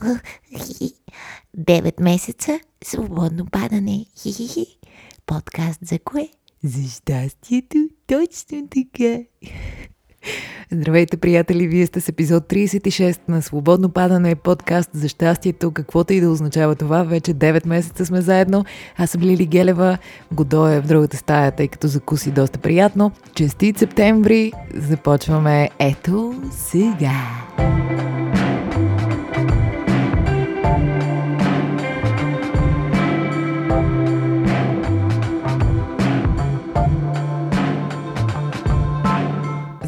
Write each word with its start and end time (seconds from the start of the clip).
Девет 1.54 2.00
месеца 2.00 2.60
свободно 2.84 3.46
падане. 3.46 4.06
Хи-хи-хи. 4.22 4.78
Подкаст 5.26 5.78
за 5.82 5.98
кое? 5.98 6.28
За 6.64 6.88
щастието. 6.88 7.78
Точно 8.06 8.68
така. 8.68 9.22
Здравейте, 10.72 11.16
приятели! 11.16 11.66
Вие 11.66 11.86
сте 11.86 12.00
с 12.00 12.08
епизод 12.08 12.44
36 12.44 13.18
на 13.28 13.42
Свободно 13.42 13.88
падане 13.88 14.34
подкаст 14.34 14.90
за 14.92 15.08
щастието, 15.08 15.70
каквото 15.70 16.12
и 16.12 16.20
да 16.20 16.30
означава 16.30 16.74
това. 16.74 17.02
Вече 17.02 17.34
9 17.34 17.66
месеца 17.66 18.06
сме 18.06 18.20
заедно. 18.20 18.64
Аз 18.96 19.10
съм 19.10 19.22
Лили 19.22 19.46
Гелева. 19.46 19.98
Годо 20.32 20.68
е 20.68 20.80
в 20.80 20.86
другата 20.86 21.16
стая, 21.16 21.52
тъй 21.52 21.68
като 21.68 21.88
закуси 21.88 22.30
доста 22.30 22.58
приятно. 22.58 23.12
Честит 23.34 23.78
септември! 23.78 24.52
Започваме 24.74 25.70
ето 25.78 26.42
сега! 26.52 27.16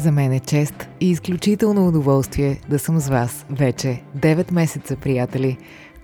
За 0.03 0.11
мен 0.11 0.31
е 0.31 0.39
чест 0.39 0.87
и 0.99 1.09
изключително 1.09 1.87
удоволствие 1.87 2.59
да 2.69 2.79
съм 2.79 2.99
с 2.99 3.09
вас 3.09 3.45
вече 3.49 4.01
9 4.17 4.51
месеца, 4.51 4.95
приятели. 4.95 5.57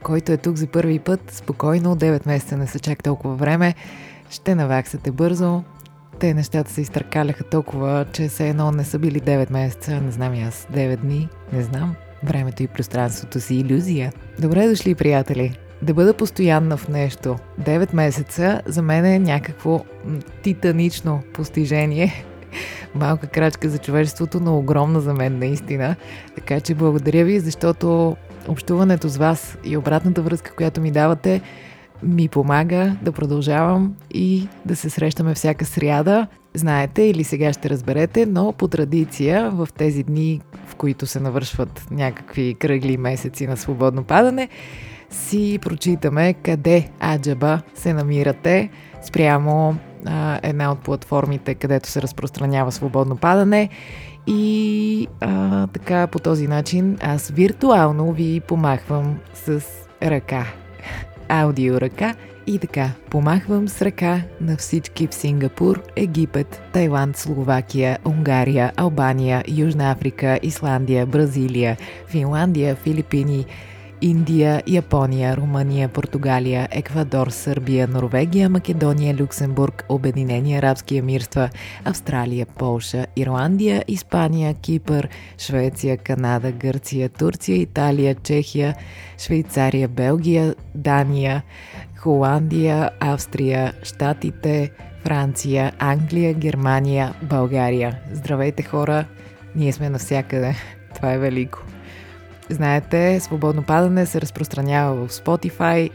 Който 0.03 0.31
е 0.31 0.37
тук 0.37 0.55
за 0.55 0.67
първи 0.67 0.99
път, 0.99 1.31
спокойно, 1.31 1.95
9 1.95 2.27
месеца 2.27 2.57
не 2.57 2.67
са 2.67 2.79
чак 2.79 3.03
толкова 3.03 3.35
време, 3.35 3.75
ще 4.29 4.55
наваксате 4.55 5.11
бързо. 5.11 5.63
Те 6.19 6.33
нещата 6.33 6.71
се 6.71 6.81
изтъркаляха 6.81 7.43
толкова, 7.43 8.05
че 8.13 8.27
все 8.27 8.49
едно 8.49 8.71
не 8.71 8.83
са 8.83 8.99
били 8.99 9.21
9 9.21 9.51
месеца, 9.51 10.01
не 10.01 10.11
знам 10.11 10.33
и 10.33 10.41
аз, 10.41 10.67
9 10.73 10.97
дни, 10.97 11.29
не 11.53 11.63
знам. 11.63 11.95
Времето 12.23 12.63
и 12.63 12.67
пространството 12.67 13.39
си 13.39 13.55
иллюзия. 13.55 14.13
Добре 14.39 14.67
дошли, 14.67 14.95
приятели! 14.95 15.57
Да 15.81 15.93
бъда 15.93 16.13
постоянна 16.13 16.77
в 16.77 16.87
нещо 16.87 17.35
9 17.61 17.95
месеца 17.95 18.61
за 18.65 18.81
мен 18.81 19.05
е 19.05 19.19
някакво 19.19 19.85
титанично 20.43 21.23
постижение, 21.33 22.25
малка 22.95 23.27
крачка 23.27 23.69
за 23.69 23.77
човечеството, 23.77 24.39
но 24.39 24.57
огромна 24.57 25.01
за 25.01 25.13
мен 25.13 25.39
наистина. 25.39 25.95
Така 26.35 26.59
че 26.59 26.75
благодаря 26.75 27.25
ви, 27.25 27.39
защото 27.39 28.17
общуването 28.47 29.07
с 29.09 29.17
вас 29.17 29.57
и 29.63 29.77
обратната 29.77 30.21
връзка, 30.21 30.55
която 30.55 30.81
ми 30.81 30.91
давате, 30.91 31.41
ми 32.03 32.27
помага 32.27 32.95
да 33.01 33.11
продължавам 33.11 33.95
и 34.11 34.47
да 34.65 34.75
се 34.75 34.89
срещаме 34.89 35.33
всяка 35.33 35.65
сряда. 35.65 36.27
Знаете 36.53 37.03
или 37.03 37.23
сега 37.23 37.53
ще 37.53 37.69
разберете, 37.69 38.25
но 38.25 38.53
по 38.53 38.67
традиция 38.67 39.49
в 39.49 39.67
тези 39.77 40.03
дни, 40.03 40.41
в 40.67 40.75
които 40.75 41.05
се 41.05 41.19
навършват 41.19 41.87
някакви 41.91 42.55
кръгли 42.59 42.97
месеци 42.97 43.47
на 43.47 43.57
свободно 43.57 44.03
падане, 44.03 44.49
си 45.09 45.59
прочитаме 45.61 46.33
къде 46.33 46.89
аджаба 47.03 47.61
се 47.75 47.93
намирате 47.93 48.69
спрямо 49.01 49.75
а, 50.05 50.39
една 50.43 50.71
от 50.71 50.79
платформите, 50.79 51.55
където 51.55 51.89
се 51.89 52.01
разпространява 52.01 52.71
свободно 52.71 53.17
падане. 53.17 53.69
И 54.27 55.07
а, 55.21 55.67
така 55.67 56.07
по 56.07 56.19
този 56.19 56.47
начин 56.47 56.97
аз 57.01 57.29
виртуално 57.29 58.11
ви 58.13 58.39
помахвам 58.39 59.19
с 59.33 59.61
ръка. 60.03 60.45
Аудио 61.29 61.81
ръка. 61.81 62.15
И 62.49 62.59
така, 62.59 62.91
помахвам 63.09 63.67
с 63.67 63.81
ръка 63.81 64.21
на 64.41 64.57
всички 64.57 65.07
в 65.07 65.13
Сингапур, 65.13 65.81
Египет, 65.95 66.61
Тайланд, 66.73 67.17
Словакия, 67.17 67.99
Унгария, 68.05 68.71
Албания, 68.75 69.43
Южна 69.47 69.91
Африка, 69.91 70.39
Исландия, 70.43 71.05
Бразилия, 71.05 71.77
Финландия, 72.07 72.75
Филипини, 72.75 73.45
Индия, 74.01 74.63
Япония, 74.67 75.37
Румъния, 75.37 75.89
Португалия, 75.89 76.67
Еквадор, 76.71 77.27
Сърбия, 77.27 77.87
Норвегия, 77.87 78.49
Македония, 78.49 79.15
Люксембург, 79.15 79.85
Обединени 79.89 80.57
арабски 80.57 80.97
емирства, 80.97 81.49
Австралия, 81.85 82.45
Полша, 82.45 83.05
Ирландия, 83.15 83.83
Испания, 83.87 84.53
Кипър, 84.53 85.09
Швеция, 85.37 85.97
Канада, 85.97 86.51
Гърция, 86.51 87.09
Турция, 87.09 87.57
Италия, 87.57 88.15
Чехия, 88.15 88.75
Швейцария, 89.17 89.87
Белгия, 89.87 90.55
Дания, 90.75 91.43
Холандия, 91.97 92.89
Австрия, 92.99 93.73
Штатите, 93.83 94.71
Франция, 95.03 95.71
Англия, 95.79 96.33
Германия, 96.33 97.13
България. 97.23 97.99
Здравейте 98.11 98.63
хора! 98.63 99.05
Ние 99.55 99.73
сме 99.73 99.89
навсякъде. 99.89 100.55
Това 100.95 101.13
е 101.13 101.17
велико. 101.17 101.68
Знаете, 102.49 103.19
свободно 103.19 103.63
падане 103.63 104.05
се 104.05 104.21
разпространява 104.21 105.07
в 105.07 105.11
Spotify, 105.11 105.89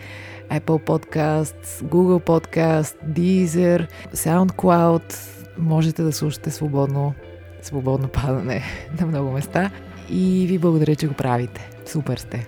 Apple 0.50 0.84
Podcasts, 0.86 1.82
Google 1.82 2.24
Podcasts, 2.26 2.96
Deezer, 3.06 3.86
SoundCloud. 4.14 5.14
Можете 5.58 6.02
да 6.02 6.12
слушате 6.12 6.50
свободно, 6.50 7.14
свободно 7.62 8.08
падане 8.08 8.62
на 9.00 9.06
много 9.06 9.30
места. 9.30 9.70
И 10.10 10.46
ви 10.48 10.58
благодаря, 10.58 10.96
че 10.96 11.06
го 11.06 11.14
правите. 11.14 11.70
Супер 11.86 12.16
сте! 12.16 12.46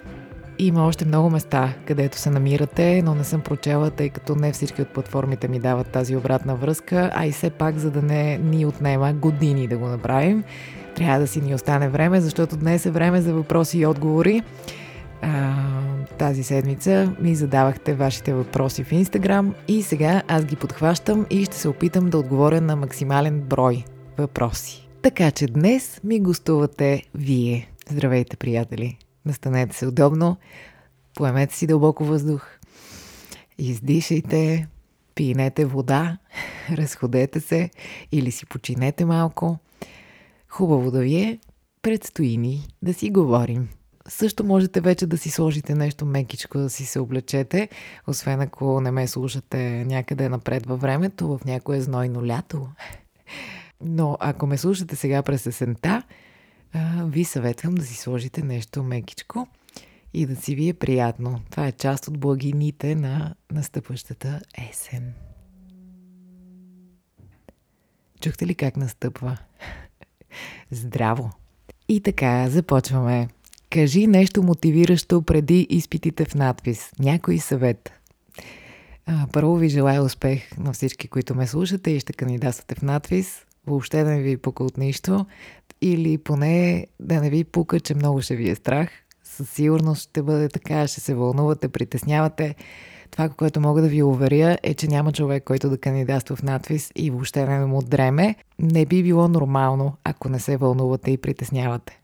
Има 0.58 0.86
още 0.86 1.04
много 1.04 1.30
места, 1.30 1.74
където 1.86 2.18
се 2.18 2.30
намирате, 2.30 3.02
но 3.04 3.14
не 3.14 3.24
съм 3.24 3.40
прочела, 3.40 3.90
тъй 3.90 4.08
като 4.08 4.34
не 4.34 4.52
всички 4.52 4.82
от 4.82 4.88
платформите 4.88 5.48
ми 5.48 5.58
дават 5.58 5.86
тази 5.86 6.16
обратна 6.16 6.54
връзка, 6.54 7.10
а 7.14 7.26
и 7.26 7.32
все 7.32 7.50
пак, 7.50 7.78
за 7.78 7.90
да 7.90 8.02
не 8.02 8.38
ни 8.38 8.66
отнема 8.66 9.12
години 9.12 9.68
да 9.68 9.78
го 9.78 9.86
направим, 9.86 10.44
трябва 10.96 11.20
да 11.20 11.26
си 11.26 11.40
ни 11.40 11.54
остане 11.54 11.88
време, 11.88 12.20
защото 12.20 12.56
днес 12.56 12.86
е 12.86 12.90
време 12.90 13.20
за 13.20 13.34
въпроси 13.34 13.78
и 13.78 13.86
отговори. 13.86 14.42
А, 15.22 15.54
тази 16.18 16.42
седмица 16.42 17.14
ми 17.20 17.34
задавахте 17.34 17.94
вашите 17.94 18.34
въпроси 18.34 18.84
в 18.84 18.92
Инстаграм 18.92 19.54
и 19.68 19.82
сега 19.82 20.22
аз 20.28 20.44
ги 20.44 20.56
подхващам 20.56 21.26
и 21.30 21.44
ще 21.44 21.56
се 21.56 21.68
опитам 21.68 22.10
да 22.10 22.18
отговоря 22.18 22.60
на 22.60 22.76
максимален 22.76 23.40
брой 23.40 23.84
въпроси. 24.18 24.88
Така 25.02 25.30
че 25.30 25.46
днес 25.46 26.00
ми 26.04 26.20
гостувате 26.20 27.02
вие. 27.14 27.70
Здравейте, 27.90 28.36
приятели! 28.36 28.98
Настанете 29.24 29.76
се 29.76 29.86
удобно, 29.86 30.36
поемете 31.14 31.56
си 31.56 31.66
дълбоко 31.66 32.04
въздух, 32.04 32.46
издишайте, 33.58 34.66
пинете 35.14 35.64
вода, 35.64 36.18
разходете 36.72 37.40
се 37.40 37.70
или 38.12 38.30
си 38.30 38.46
починете 38.46 39.04
малко. 39.04 39.58
Хубаво 40.56 40.90
да 40.90 41.00
ви 41.00 41.16
е, 41.16 41.38
предстои 41.82 42.36
ни 42.36 42.68
да 42.82 42.94
си 42.94 43.10
говорим. 43.10 43.68
Също 44.08 44.44
можете 44.44 44.80
вече 44.80 45.06
да 45.06 45.18
си 45.18 45.30
сложите 45.30 45.74
нещо 45.74 46.06
мекичко, 46.06 46.58
да 46.58 46.70
си 46.70 46.86
се 46.86 46.98
облечете, 46.98 47.68
освен 48.06 48.40
ако 48.40 48.80
не 48.80 48.90
ме 48.90 49.06
слушате 49.06 49.84
някъде 49.84 50.28
напред 50.28 50.66
във 50.66 50.80
времето, 50.80 51.38
в 51.38 51.44
някое 51.44 51.80
знойно 51.80 52.26
лято. 52.26 52.68
Но 53.80 54.16
ако 54.20 54.46
ме 54.46 54.58
слушате 54.58 54.96
сега 54.96 55.22
през 55.22 55.46
есента, 55.46 56.02
ви 57.04 57.24
съветвам 57.24 57.74
да 57.74 57.84
си 57.84 57.94
сложите 57.94 58.42
нещо 58.42 58.82
мекичко 58.82 59.48
и 60.14 60.26
да 60.26 60.36
си 60.36 60.54
ви 60.54 60.68
е 60.68 60.74
приятно. 60.74 61.40
Това 61.50 61.66
е 61.66 61.72
част 61.72 62.08
от 62.08 62.18
благините 62.18 62.94
на 62.94 63.34
настъпващата 63.52 64.40
есен. 64.70 65.12
Чухте 68.20 68.46
ли 68.46 68.54
как 68.54 68.76
настъпва? 68.76 69.38
Здраво! 70.70 71.30
И 71.88 72.00
така, 72.00 72.48
започваме. 72.48 73.28
Кажи 73.70 74.06
нещо 74.06 74.42
мотивиращо 74.42 75.22
преди 75.22 75.66
изпитите 75.70 76.24
в 76.24 76.34
надпис. 76.34 76.90
Някой 76.98 77.38
съвет. 77.38 77.92
Първо 79.32 79.56
ви 79.56 79.68
желая 79.68 80.02
успех 80.02 80.58
на 80.58 80.72
всички, 80.72 81.08
които 81.08 81.34
ме 81.34 81.46
слушате 81.46 81.90
и 81.90 82.00
ще 82.00 82.12
кандидатствате 82.12 82.74
в 82.74 82.82
надпис. 82.82 83.42
Въобще 83.66 84.04
да 84.04 84.10
не 84.10 84.20
ви 84.20 84.36
пука 84.36 84.64
от 84.64 84.78
нищо. 84.78 85.26
Или 85.80 86.18
поне 86.18 86.86
да 87.00 87.20
не 87.20 87.30
ви 87.30 87.44
пука, 87.44 87.80
че 87.80 87.94
много 87.94 88.22
ще 88.22 88.36
ви 88.36 88.50
е 88.50 88.54
страх. 88.54 88.90
Със 89.24 89.50
сигурност 89.50 90.02
ще 90.02 90.22
бъде 90.22 90.48
така, 90.48 90.86
ще 90.86 91.00
се 91.00 91.14
вълнувате, 91.14 91.68
притеснявате. 91.68 92.54
Това, 93.10 93.28
което 93.28 93.60
мога 93.60 93.82
да 93.82 93.88
ви 93.88 94.02
уверя, 94.02 94.58
е, 94.62 94.74
че 94.74 94.88
няма 94.88 95.12
човек, 95.12 95.44
който 95.44 95.70
да 95.70 95.78
кандидатства 95.78 96.36
в 96.36 96.42
надвис 96.42 96.92
и 96.96 97.10
въобще 97.10 97.46
не 97.46 97.66
му 97.66 97.82
дреме. 97.82 98.34
Не 98.58 98.86
би 98.86 99.02
било 99.02 99.28
нормално, 99.28 99.96
ако 100.04 100.28
не 100.28 100.40
се 100.40 100.56
вълнувате 100.56 101.10
и 101.10 101.16
притеснявате. 101.16 102.00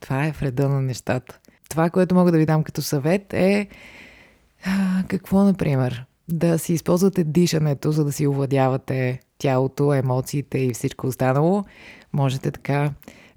Това 0.00 0.26
е 0.26 0.30
вреда 0.32 0.68
на 0.68 0.82
нещата. 0.82 1.38
Това, 1.70 1.90
което 1.90 2.14
мога 2.14 2.32
да 2.32 2.38
ви 2.38 2.46
дам 2.46 2.62
като 2.62 2.82
съвет 2.82 3.32
е 3.32 3.68
какво, 5.08 5.44
например? 5.44 6.04
Да 6.28 6.58
си 6.58 6.72
използвате 6.72 7.24
дишането, 7.24 7.92
за 7.92 8.04
да 8.04 8.12
си 8.12 8.26
овладявате 8.26 9.20
тялото, 9.38 9.94
емоциите 9.94 10.58
и 10.58 10.74
всичко 10.74 11.06
останало. 11.06 11.64
Можете 12.12 12.50
така 12.50 12.90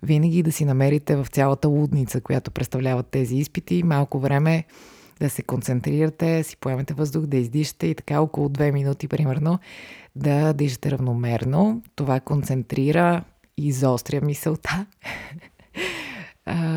винаги 0.03 0.43
да 0.43 0.51
си 0.51 0.65
намерите 0.65 1.15
в 1.15 1.27
цялата 1.31 1.67
лудница, 1.67 2.21
която 2.21 2.51
представляват 2.51 3.07
тези 3.07 3.35
изпити, 3.35 3.83
малко 3.83 4.19
време 4.19 4.63
да 5.19 5.29
се 5.29 5.41
концентрирате, 5.41 6.43
си 6.43 6.57
поемете 6.57 6.93
въздух, 6.93 7.25
да 7.25 7.37
издишате 7.37 7.87
и 7.87 7.95
така 7.95 8.21
около 8.21 8.49
2 8.49 8.71
минути, 8.71 9.07
примерно, 9.07 9.59
да 10.15 10.53
дишате 10.53 10.91
равномерно. 10.91 11.81
Това 11.95 12.19
концентрира 12.19 13.23
и 13.57 13.67
изостря 13.67 14.21
мисълта. 14.21 14.85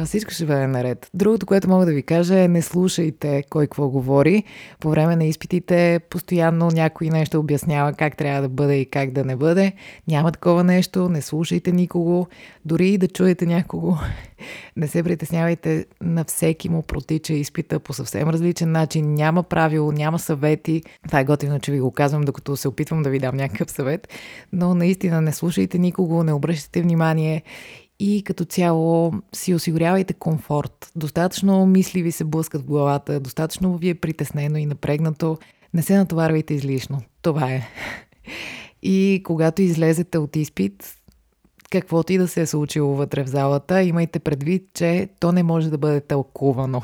Всичко 0.04 0.30
ще 0.30 0.46
бъде 0.46 0.66
наред. 0.66 1.10
Другото, 1.14 1.46
което 1.46 1.68
мога 1.68 1.86
да 1.86 1.92
ви 1.92 2.02
кажа 2.02 2.40
е 2.40 2.48
не 2.48 2.62
слушайте 2.62 3.44
кой 3.50 3.66
какво 3.66 3.88
говори. 3.88 4.44
По 4.80 4.90
време 4.90 5.16
на 5.16 5.24
изпитите 5.24 6.00
постоянно 6.10 6.68
някой 6.68 7.08
нещо 7.08 7.38
обяснява 7.38 7.92
как 7.92 8.16
трябва 8.16 8.42
да 8.42 8.48
бъде 8.48 8.76
и 8.76 8.86
как 8.86 9.10
да 9.10 9.24
не 9.24 9.36
бъде. 9.36 9.72
Няма 10.08 10.32
такова 10.32 10.64
нещо, 10.64 11.08
не 11.08 11.22
слушайте 11.22 11.72
никого, 11.72 12.26
дори 12.64 12.88
и 12.88 12.98
да 12.98 13.08
чуете 13.08 13.46
някого. 13.46 13.96
Не 14.76 14.88
се 14.88 15.02
притеснявайте, 15.02 15.86
на 16.00 16.24
всеки 16.24 16.68
му 16.68 16.82
протича 16.82 17.32
изпита 17.32 17.80
по 17.80 17.92
съвсем 17.92 18.28
различен 18.28 18.72
начин. 18.72 19.14
Няма 19.14 19.42
правило, 19.42 19.92
няма 19.92 20.18
съвети. 20.18 20.82
Това 21.06 21.20
е 21.20 21.24
готино, 21.24 21.60
че 21.60 21.72
ви 21.72 21.80
го 21.80 21.90
казвам, 21.90 22.22
докато 22.22 22.56
се 22.56 22.68
опитвам 22.68 23.02
да 23.02 23.10
ви 23.10 23.18
дам 23.18 23.36
някакъв 23.36 23.70
съвет. 23.70 24.08
Но 24.52 24.74
наистина 24.74 25.20
не 25.20 25.32
слушайте 25.32 25.78
никого, 25.78 26.24
не 26.24 26.32
обръщайте 26.32 26.82
внимание 26.82 27.42
и 28.00 28.22
като 28.22 28.44
цяло 28.44 29.12
си 29.32 29.54
осигурявайте 29.54 30.14
комфорт. 30.14 30.92
Достатъчно 30.96 31.66
мисли 31.66 32.02
ви 32.02 32.12
се 32.12 32.24
блъскат 32.24 32.62
в 32.62 32.64
главата, 32.64 33.20
достатъчно 33.20 33.76
ви 33.76 33.88
е 33.88 33.94
притеснено 33.94 34.58
и 34.58 34.66
напрегнато. 34.66 35.38
Не 35.74 35.82
се 35.82 35.96
натоварвайте 35.96 36.54
излишно. 36.54 37.02
Това 37.22 37.52
е. 37.52 37.68
И 38.82 39.22
когато 39.24 39.62
излезете 39.62 40.18
от 40.18 40.36
изпит, 40.36 40.94
каквото 41.70 42.12
и 42.12 42.18
да 42.18 42.28
се 42.28 42.40
е 42.40 42.46
случило 42.46 42.94
вътре 42.94 43.24
в 43.24 43.28
залата, 43.28 43.82
имайте 43.82 44.18
предвид, 44.18 44.68
че 44.74 45.08
то 45.20 45.32
не 45.32 45.42
може 45.42 45.70
да 45.70 45.78
бъде 45.78 46.00
тълкувано 46.00 46.82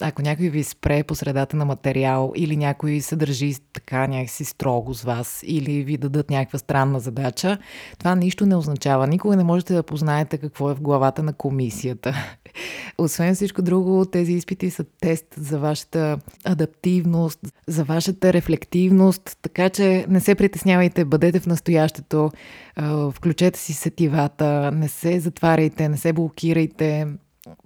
ако 0.00 0.22
някой 0.22 0.48
ви 0.48 0.64
спре 0.64 1.02
по 1.02 1.14
средата 1.14 1.56
на 1.56 1.64
материал 1.64 2.32
или 2.36 2.56
някой 2.56 3.00
се 3.00 3.16
държи 3.16 3.54
така 3.72 4.06
някакси 4.06 4.44
строго 4.44 4.94
с 4.94 5.02
вас 5.02 5.44
или 5.46 5.84
ви 5.84 5.96
дадат 5.96 6.30
някаква 6.30 6.58
странна 6.58 7.00
задача, 7.00 7.58
това 7.98 8.14
нищо 8.14 8.46
не 8.46 8.56
означава. 8.56 9.06
Никога 9.06 9.36
не 9.36 9.44
можете 9.44 9.74
да 9.74 9.82
познаете 9.82 10.38
какво 10.38 10.70
е 10.70 10.74
в 10.74 10.80
главата 10.80 11.22
на 11.22 11.32
комисията. 11.32 12.14
Освен 12.98 13.34
всичко 13.34 13.62
друго, 13.62 14.04
тези 14.04 14.32
изпити 14.32 14.70
са 14.70 14.84
тест 15.00 15.26
за 15.36 15.58
вашата 15.58 16.18
адаптивност, 16.44 17.40
за 17.66 17.84
вашата 17.84 18.32
рефлективност, 18.32 19.38
така 19.42 19.70
че 19.70 20.06
не 20.08 20.20
се 20.20 20.34
притеснявайте, 20.34 21.04
бъдете 21.04 21.40
в 21.40 21.46
настоящето, 21.46 22.30
включете 23.12 23.58
си 23.58 23.72
сетивата, 23.72 24.70
не 24.72 24.88
се 24.88 25.20
затваряйте, 25.20 25.88
не 25.88 25.96
се 25.96 26.12
блокирайте, 26.12 27.06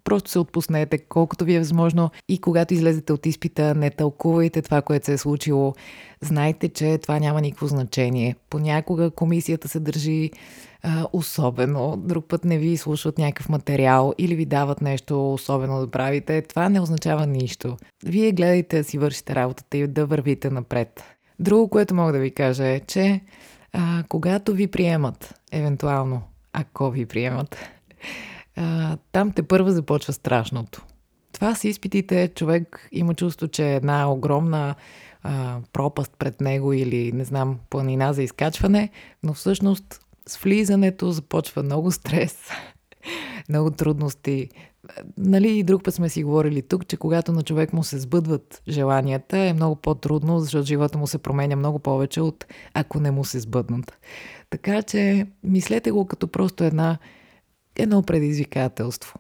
Просто 0.05 0.31
се 0.31 0.39
отпуснете 0.39 0.99
колкото 0.99 1.45
ви 1.45 1.55
е 1.55 1.59
възможно 1.59 2.11
и 2.29 2.41
когато 2.41 2.75
излезете 2.75 3.13
от 3.13 3.27
изпита, 3.27 3.75
не 3.75 3.91
тълкувайте 3.91 4.63
това, 4.63 4.83
което 4.83 5.07
се 5.07 5.13
е 5.13 5.19
случило. 5.19 5.75
Знайте, 6.21 6.69
че 6.69 6.99
това 6.99 7.19
няма 7.19 7.41
никакво 7.41 7.67
значение. 7.67 8.37
Понякога 8.51 9.11
комисията 9.11 9.69
се 9.69 9.81
държи 9.81 10.31
а, 10.83 11.07
особено, 11.13 11.97
друг 11.97 12.25
път 12.29 12.45
не 12.45 12.59
ви 12.59 12.77
слушат 12.77 13.19
някакъв 13.19 13.49
материал 13.49 14.13
или 14.19 14.35
ви 14.35 14.45
дават 14.45 14.81
нещо 14.81 15.33
особено 15.33 15.81
да 15.81 15.91
правите. 15.91 16.43
Това 16.43 16.69
не 16.69 16.81
означава 16.81 17.27
нищо. 17.27 17.77
Вие 18.05 18.33
гледайте 18.33 18.79
да 18.79 18.85
си 18.85 18.99
вършите 18.99 19.35
работата 19.35 19.77
и 19.77 19.87
да 19.87 20.07
вървите 20.07 20.51
напред. 20.51 21.05
Друго, 21.41 21.69
което 21.69 21.95
мога 21.95 22.13
да 22.13 22.19
ви 22.19 22.31
кажа 22.31 22.67
е, 22.67 22.81
че 22.81 23.21
а, 23.73 24.05
когато 24.09 24.53
ви 24.53 24.67
приемат, 24.67 25.35
евентуално, 25.53 26.23
ако 26.53 26.91
ви 26.91 27.07
приемат, 27.07 27.57
а, 28.61 28.97
там 29.13 29.33
те 29.33 29.43
първа 29.43 29.73
започва 29.73 30.13
страшното. 30.13 30.85
Това 31.33 31.55
с 31.55 31.65
изпитите, 31.65 32.29
човек 32.35 32.89
има 32.93 33.15
чувство, 33.15 33.49
че 33.49 33.65
е 33.67 33.77
една 33.77 34.13
огромна 34.13 34.75
а, 35.23 35.59
пропаст 35.73 36.13
пред 36.19 36.41
него 36.41 36.73
или, 36.73 37.13
не 37.13 37.25
знам, 37.25 37.59
планина 37.71 38.13
за 38.13 38.23
изкачване, 38.23 38.91
но 39.23 39.35
всъщност 39.35 40.01
с 40.29 40.37
влизането 40.37 41.11
започва 41.11 41.63
много 41.63 41.91
стрес, 41.91 42.39
много 43.49 43.71
трудности. 43.71 44.49
Нали, 45.19 45.59
и 45.59 45.63
друг 45.63 45.85
път 45.85 45.95
сме 45.95 46.09
си 46.09 46.25
говорили 46.25 46.63
тук, 46.63 46.87
че 46.87 46.97
когато 46.97 47.33
на 47.33 47.43
човек 47.43 47.73
му 47.73 47.85
се 47.85 47.99
сбъдват 47.99 48.63
желанията, 48.69 49.39
е 49.39 49.53
много 49.53 49.77
по-трудно, 49.77 50.41
защото 50.41 50.67
живота 50.67 50.99
му 50.99 51.07
се 51.07 51.19
променя 51.19 51.57
много 51.57 51.79
повече 51.79 52.21
от 52.21 52.47
ако 52.75 53.01
не 53.01 53.11
му 53.11 53.25
се 53.25 53.41
сбъднат. 53.41 53.99
Така 54.51 54.83
че 54.83 55.27
мислете 55.45 55.91
го 55.91 56.07
като 56.07 56.29
просто 56.29 56.65
една 56.65 56.99
едно 57.81 58.03
предизвикателство. 58.03 59.19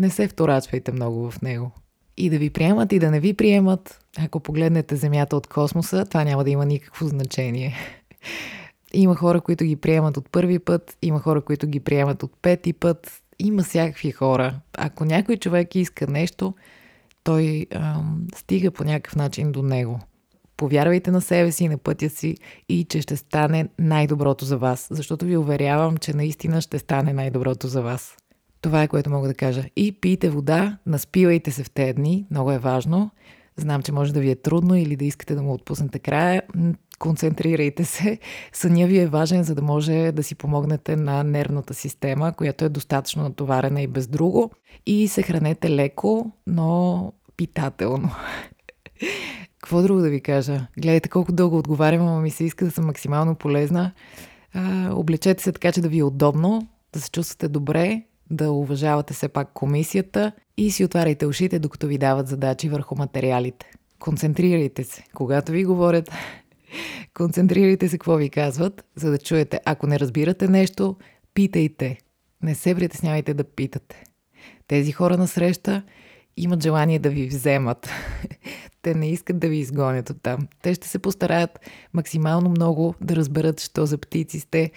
Не 0.00 0.10
се 0.10 0.28
вторачвайте 0.28 0.92
много 0.92 1.30
в 1.30 1.42
него. 1.42 1.70
И 2.16 2.30
да 2.30 2.38
ви 2.38 2.50
приемат, 2.50 2.92
и 2.92 2.98
да 2.98 3.10
не 3.10 3.20
ви 3.20 3.34
приемат, 3.34 4.00
ако 4.18 4.40
погледнете 4.40 4.96
Земята 4.96 5.36
от 5.36 5.46
космоса, 5.46 6.06
това 6.06 6.24
няма 6.24 6.44
да 6.44 6.50
има 6.50 6.66
никакво 6.66 7.06
значение. 7.06 7.74
Има 8.92 9.14
хора, 9.14 9.40
които 9.40 9.64
ги 9.64 9.76
приемат 9.76 10.16
от 10.16 10.30
първи 10.30 10.58
път, 10.58 10.96
има 11.02 11.20
хора, 11.20 11.40
които 11.40 11.66
ги 11.66 11.80
приемат 11.80 12.22
от 12.22 12.32
пети 12.42 12.72
път, 12.72 13.22
има 13.38 13.62
всякакви 13.62 14.10
хора. 14.10 14.60
Ако 14.78 15.04
някой 15.04 15.36
човек 15.36 15.74
иска 15.74 16.06
нещо, 16.06 16.54
той 17.24 17.66
ам, 17.74 18.26
стига 18.34 18.70
по 18.70 18.84
някакъв 18.84 19.16
начин 19.16 19.52
до 19.52 19.62
него. 19.62 20.00
Повярвайте 20.56 21.10
на 21.10 21.20
себе 21.20 21.52
си, 21.52 21.68
на 21.68 21.78
пътя 21.78 22.10
си 22.10 22.36
и 22.68 22.84
че 22.84 23.00
ще 23.00 23.16
стане 23.16 23.68
най-доброто 23.78 24.44
за 24.44 24.58
вас, 24.58 24.88
защото 24.90 25.24
ви 25.24 25.36
уверявам, 25.36 25.96
че 25.96 26.16
наистина 26.16 26.60
ще 26.60 26.78
стане 26.78 27.12
най-доброто 27.12 27.68
за 27.68 27.82
вас. 27.82 28.16
Това 28.60 28.82
е 28.82 28.88
което 28.88 29.10
мога 29.10 29.28
да 29.28 29.34
кажа. 29.34 29.64
И 29.76 29.92
пийте 29.92 30.30
вода, 30.30 30.78
наспивайте 30.86 31.50
се 31.50 31.64
в 31.64 31.70
тези 31.70 31.92
дни, 31.92 32.26
много 32.30 32.52
е 32.52 32.58
важно. 32.58 33.10
Знам, 33.56 33.82
че 33.82 33.92
може 33.92 34.12
да 34.12 34.20
ви 34.20 34.30
е 34.30 34.34
трудно 34.34 34.76
или 34.76 34.96
да 34.96 35.04
искате 35.04 35.34
да 35.34 35.42
му 35.42 35.52
отпуснете 35.52 35.98
края. 35.98 36.42
Концентрирайте 36.98 37.84
се. 37.84 38.18
Съня 38.52 38.86
ви 38.86 38.98
е 38.98 39.06
важен, 39.06 39.42
за 39.42 39.54
да 39.54 39.62
може 39.62 40.12
да 40.12 40.22
си 40.22 40.34
помогнете 40.34 40.96
на 40.96 41.24
нервната 41.24 41.74
система, 41.74 42.32
която 42.32 42.64
е 42.64 42.68
достатъчно 42.68 43.22
натоварена 43.22 43.82
и 43.82 43.86
без 43.86 44.06
друго. 44.06 44.50
И 44.86 45.08
се 45.08 45.22
хранете 45.22 45.70
леко, 45.70 46.32
но 46.46 47.12
питателно. 47.36 48.10
Какво 49.58 49.82
друго 49.82 50.00
да 50.00 50.10
ви 50.10 50.20
кажа? 50.20 50.66
Гледайте 50.78 51.08
колко 51.08 51.32
дълго 51.32 51.58
отговарям, 51.58 52.00
ама 52.00 52.20
ми 52.20 52.30
се 52.30 52.44
иска 52.44 52.64
да 52.64 52.70
съм 52.70 52.86
максимално 52.86 53.34
полезна. 53.34 53.92
А, 54.54 54.90
облечете 54.92 55.42
се 55.42 55.52
така, 55.52 55.72
че 55.72 55.80
да 55.80 55.88
ви 55.88 55.98
е 55.98 56.04
удобно, 56.04 56.68
да 56.92 57.00
се 57.00 57.10
чувствате 57.10 57.48
добре, 57.48 58.02
да 58.30 58.50
уважавате 58.50 59.14
все 59.14 59.28
пак 59.28 59.52
комисията 59.52 60.32
и 60.56 60.70
си 60.70 60.84
отваряйте 60.84 61.26
ушите, 61.26 61.58
докато 61.58 61.86
ви 61.86 61.98
дават 61.98 62.28
задачи 62.28 62.68
върху 62.68 62.96
материалите. 62.96 63.70
Концентрирайте 63.98 64.84
се. 64.84 65.04
Когато 65.14 65.52
ви 65.52 65.64
говорят, 65.64 66.10
концентрирайте 67.14 67.88
се 67.88 67.98
какво 67.98 68.16
ви 68.16 68.30
казват, 68.30 68.84
за 68.94 69.10
да 69.10 69.18
чуете. 69.18 69.60
Ако 69.64 69.86
не 69.86 69.98
разбирате 69.98 70.48
нещо, 70.48 70.96
питайте. 71.34 71.98
Не 72.42 72.54
се 72.54 72.74
притеснявайте 72.74 73.34
да 73.34 73.44
питате. 73.44 74.04
Тези 74.68 74.92
хора 74.92 75.16
на 75.16 75.28
среща 75.28 75.82
имат 76.36 76.62
желание 76.62 76.98
да 76.98 77.10
ви 77.10 77.26
вземат. 77.26 77.88
Те 78.82 78.94
не 78.94 79.10
искат 79.10 79.38
да 79.38 79.48
ви 79.48 79.56
изгонят 79.56 80.10
от 80.10 80.22
там. 80.22 80.48
Те 80.62 80.74
ще 80.74 80.88
се 80.88 80.98
постараят 80.98 81.60
максимално 81.92 82.50
много 82.50 82.94
да 83.00 83.16
разберат, 83.16 83.60
що 83.60 83.86
за 83.86 83.98
птици 83.98 84.40
сте 84.40 84.70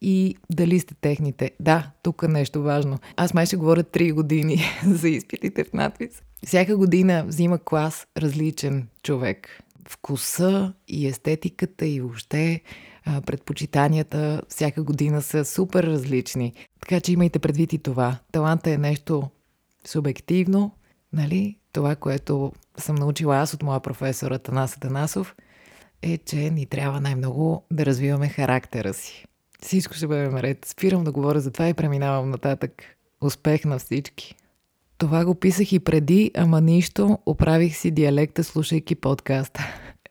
и 0.00 0.36
дали 0.50 0.80
сте 0.80 0.94
техните. 0.94 1.50
Да, 1.60 1.90
тук 2.02 2.22
е 2.22 2.28
нещо 2.28 2.62
важно. 2.62 2.98
Аз 3.16 3.34
май 3.34 3.46
ще 3.46 3.56
говоря 3.56 3.84
3 3.84 4.12
години 4.12 4.62
за 4.86 5.08
изпитите 5.08 5.64
в 5.64 5.72
надпис. 5.72 6.22
Всяка 6.46 6.76
година 6.76 7.24
взима 7.26 7.58
клас 7.58 8.06
различен 8.16 8.88
човек. 9.02 9.62
Вкуса 9.88 10.72
и 10.88 11.06
естетиката 11.06 11.86
и 11.86 12.00
въобще 12.00 12.60
предпочитанията 13.04 14.42
всяка 14.48 14.82
година 14.82 15.22
са 15.22 15.44
супер 15.44 15.84
различни. 15.84 16.52
Така 16.80 17.00
че 17.00 17.12
имайте 17.12 17.38
предвид 17.38 17.72
и 17.72 17.78
това. 17.78 18.18
Таланта 18.32 18.70
е 18.70 18.78
нещо 18.78 19.30
субективно, 19.86 20.70
Нали? 21.12 21.56
Това, 21.72 21.96
което 21.96 22.52
съм 22.76 22.94
научила 22.94 23.36
аз 23.36 23.54
от 23.54 23.62
моя 23.62 23.80
професор 23.80 24.30
Атанас 24.30 24.76
Атанасов, 24.76 25.34
е, 26.02 26.18
че 26.18 26.36
ни 26.36 26.66
трябва 26.66 27.00
най-много 27.00 27.64
да 27.70 27.86
развиваме 27.86 28.28
характера 28.28 28.94
си. 28.94 29.26
Всичко 29.62 29.94
ще 29.94 30.06
бъде 30.06 30.28
наред. 30.28 30.64
Спирам 30.64 31.04
да 31.04 31.12
говоря 31.12 31.40
за 31.40 31.50
това 31.50 31.68
и 31.68 31.74
преминавам 31.74 32.30
нататък. 32.30 32.82
Успех 33.20 33.64
на 33.64 33.78
всички! 33.78 34.34
Това 34.98 35.24
го 35.24 35.34
писах 35.34 35.72
и 35.72 35.78
преди, 35.78 36.30
ама 36.36 36.60
нищо, 36.60 37.18
оправих 37.26 37.76
си 37.76 37.90
диалекта, 37.90 38.44
слушайки 38.44 38.94
подкаста. 38.94 39.66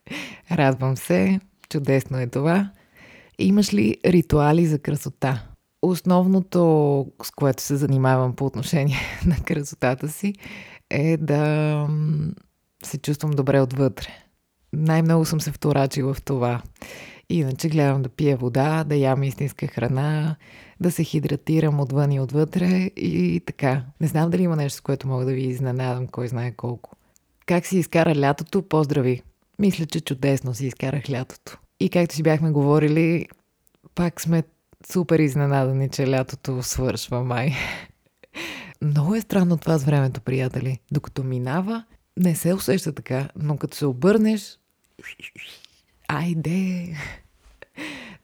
Радвам 0.52 0.98
се, 0.98 1.40
чудесно 1.70 2.20
е 2.20 2.28
това. 2.28 2.72
Имаш 3.40 3.74
ли 3.74 3.98
ритуали 4.06 4.66
за 4.66 4.80
красота? 4.80 5.48
Основното, 5.82 7.08
с 7.24 7.32
което 7.32 7.64
се 7.64 7.76
занимавам 7.76 8.36
по 8.36 8.46
отношение 8.46 9.00
на 9.26 9.36
красотата 9.36 10.10
си, 10.10 10.34
е 10.92 11.18
да 11.18 11.88
се 12.84 12.98
чувствам 12.98 13.32
добре 13.32 13.62
отвътре. 13.62 14.08
Най-много 14.74 15.26
съм 15.26 15.42
се 15.42 15.52
вторачила 15.52 16.14
в 16.14 16.22
това. 16.22 16.62
Иначе 17.30 17.70
гледам 17.70 18.02
да 18.02 18.10
пия 18.10 18.38
вода, 18.38 18.84
да 18.84 18.96
ям 18.96 19.24
истинска 19.24 19.68
храна, 19.68 20.36
да 20.80 20.92
се 20.92 21.04
хидратирам 21.04 21.80
отвън 21.80 22.12
и 22.12 22.20
отвътре 22.20 22.68
и 22.96 23.42
така. 23.46 23.84
Не 24.02 24.08
знам 24.08 24.30
дали 24.30 24.44
има 24.44 24.56
нещо, 24.56 24.78
с 24.78 24.82
което 24.82 25.08
мога 25.08 25.26
да 25.26 25.34
ви 25.34 25.42
изненадам, 25.42 26.08
кой 26.08 26.28
знае 26.28 26.52
колко. 26.52 26.92
Как 27.46 27.66
си 27.66 27.78
изкара 27.78 28.16
лятото? 28.16 28.62
Поздрави! 28.62 29.22
Мисля, 29.60 29.86
че 29.86 30.02
чудесно 30.02 30.54
си 30.54 30.66
изкарах 30.66 31.10
лятото. 31.10 31.58
И 31.80 31.90
както 31.90 32.16
си 32.16 32.24
бяхме 32.24 32.52
говорили, 32.52 33.26
пак 33.96 34.22
сме 34.22 34.44
супер 34.92 35.20
изненадани, 35.20 35.90
че 35.90 36.12
лятото 36.12 36.64
свършва 36.64 37.24
май. 37.24 37.54
Много 38.84 39.16
е 39.16 39.22
странно 39.22 39.58
това 39.58 39.78
с 39.78 39.84
времето, 39.84 40.22
приятели. 40.22 40.80
Докато 40.92 41.24
минава, 41.24 41.86
не 42.18 42.36
се 42.36 42.54
усеща 42.54 42.94
така, 42.94 43.30
но 43.36 43.58
като 43.58 43.78
се 43.78 43.86
обърнеш, 43.86 44.60
айде! 46.08 46.98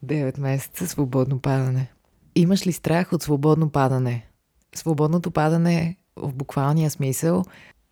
9 0.05 0.39
месеца 0.39 0.87
свободно 0.87 1.39
падане. 1.39 1.91
Имаш 2.35 2.67
ли 2.67 2.73
страх 2.73 3.13
от 3.13 3.23
свободно 3.23 3.69
падане? 3.69 4.27
Свободното 4.75 5.31
падане 5.31 5.97
в 6.15 6.33
буквалния 6.33 6.89
смисъл 6.89 7.43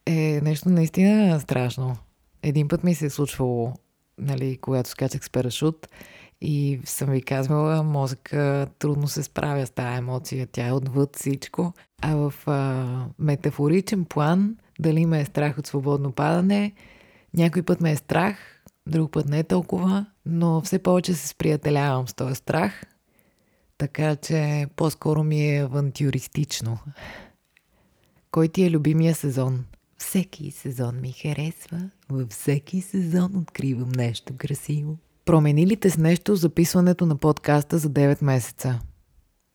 е 0.06 0.40
нещо 0.44 0.70
наистина 0.70 1.40
страшно. 1.40 1.98
Един 2.44 2.68
път 2.68 2.84
ми 2.84 2.96
се 2.96 3.06
е 3.06 3.10
случвало, 3.10 3.74
нали, 4.18 4.58
когато 4.62 4.90
скачах 4.90 5.26
с 5.26 5.30
парашут 5.30 5.88
и 6.42 6.80
съм 6.86 7.10
ви 7.10 7.22
казвала, 7.22 7.84
мозъка 7.84 8.68
трудно 8.80 9.08
се 9.08 9.24
справя 9.24 9.66
с 9.66 9.70
тази 9.70 9.98
емоция. 9.98 10.48
Тя 10.52 10.68
е 10.68 10.72
отвъд 10.72 11.16
всичко. 11.16 11.74
А 12.02 12.16
в 12.16 12.34
а, 12.48 12.86
метафоричен 13.20 14.06
план, 14.06 14.58
дали 14.80 15.06
ме 15.06 15.22
е 15.22 15.26
страх 15.26 15.58
от 15.58 15.68
свободно 15.68 16.12
падане, 16.12 16.74
някой 17.34 17.64
път 17.64 17.82
ме 17.82 17.92
е 17.92 17.96
страх, 17.96 18.38
друг 18.88 19.12
път 19.12 19.30
не 19.30 19.40
е 19.40 19.44
толкова, 19.44 20.06
но 20.26 20.62
все 20.62 20.80
повече 20.80 21.14
се 21.14 21.28
сприятелявам 21.28 22.08
с 22.08 22.14
този 22.14 22.36
страх, 22.36 22.84
така 23.78 24.16
че 24.16 24.68
по-скоро 24.76 25.24
ми 25.24 25.56
е 25.56 25.62
авантюристично. 25.62 26.80
Кой 28.32 28.48
ти 28.48 28.64
е 28.64 28.72
любимия 28.72 29.16
сезон? 29.16 29.66
Всеки 29.98 30.52
сезон 30.52 31.02
ми 31.02 31.12
харесва, 31.12 31.90
във 32.10 32.30
всеки 32.30 32.82
сезон 32.82 33.38
откривам 33.38 33.90
нещо 33.90 34.34
красиво. 34.38 34.98
Промени 35.26 35.68
ли 35.68 35.76
те 35.76 35.90
с 35.90 35.98
нещо 35.98 36.36
записването 36.36 37.06
на 37.06 37.16
подкаста 37.16 37.78
за 37.78 37.90
9 37.90 38.24
месеца? 38.24 38.80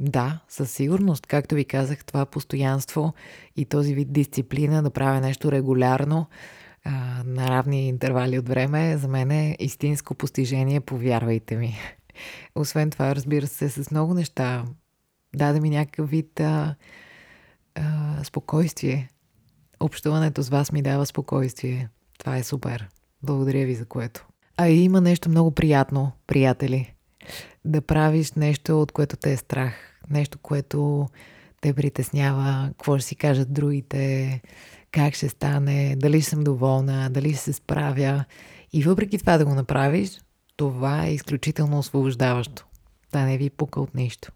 Да, 0.00 0.40
със 0.48 0.70
сигурност. 0.70 1.26
Както 1.26 1.54
ви 1.54 1.64
казах, 1.64 2.04
това 2.04 2.26
постоянство 2.26 3.14
и 3.56 3.64
този 3.64 3.94
вид 3.94 4.12
дисциплина 4.12 4.82
да 4.82 4.90
правя 4.90 5.20
нещо 5.20 5.52
регулярно 5.52 6.26
а, 6.84 6.90
на 7.26 7.48
равни 7.48 7.88
интервали 7.88 8.38
от 8.38 8.48
време, 8.48 8.96
за 8.96 9.08
мен 9.08 9.30
е 9.30 9.56
истинско 9.58 10.14
постижение, 10.14 10.80
повярвайте 10.80 11.56
ми. 11.56 11.78
Освен 12.54 12.90
това, 12.90 13.14
разбира 13.14 13.46
се, 13.46 13.68
с 13.68 13.90
много 13.90 14.14
неща 14.14 14.64
даде 15.36 15.60
ми 15.60 15.70
някакъв 15.70 16.10
вид 16.10 16.40
а, 16.40 16.74
а, 17.74 18.24
спокойствие. 18.24 19.08
Общуването 19.80 20.42
с 20.42 20.48
вас 20.48 20.72
ми 20.72 20.82
дава 20.82 21.06
спокойствие. 21.06 21.88
Това 22.18 22.36
е 22.36 22.42
супер. 22.42 22.88
Благодаря 23.22 23.66
ви 23.66 23.74
за 23.74 23.84
което. 23.86 24.29
А 24.62 24.68
има 24.68 25.00
нещо 25.00 25.28
много 25.28 25.50
приятно, 25.50 26.12
приятели. 26.26 26.94
Да 27.64 27.80
правиш 27.80 28.32
нещо, 28.32 28.82
от 28.82 28.92
което 28.92 29.16
те 29.16 29.32
е 29.32 29.36
страх. 29.36 29.74
Нещо, 30.10 30.38
което 30.38 31.08
те 31.60 31.74
притеснява, 31.74 32.68
какво 32.68 32.98
ще 32.98 33.06
си 33.06 33.14
кажат 33.14 33.52
другите, 33.52 34.40
как 34.90 35.14
ще 35.14 35.28
стане, 35.28 35.96
дали 35.96 36.22
съм 36.22 36.44
доволна, 36.44 37.10
дали 37.10 37.32
ще 37.32 37.42
се 37.42 37.52
справя. 37.52 38.24
И 38.72 38.82
въпреки 38.82 39.18
това 39.18 39.38
да 39.38 39.44
го 39.44 39.54
направиш, 39.54 40.20
това 40.56 41.06
е 41.06 41.14
изключително 41.14 41.78
освобождаващо. 41.78 42.66
Да 43.12 43.20
не 43.20 43.38
ви 43.38 43.50
пука 43.50 43.80
от 43.80 43.94
нищо. 43.94 44.32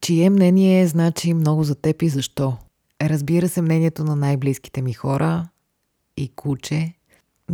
Чие 0.00 0.30
мнение 0.30 0.86
значи 0.86 1.34
много 1.34 1.64
за 1.64 1.74
теб 1.74 2.02
и 2.02 2.08
защо? 2.08 2.56
Разбира 3.02 3.48
се 3.48 3.62
мнението 3.62 4.04
на 4.04 4.16
най-близките 4.16 4.82
ми 4.82 4.92
хора 4.92 5.48
и 6.16 6.28
куче, 6.28 6.94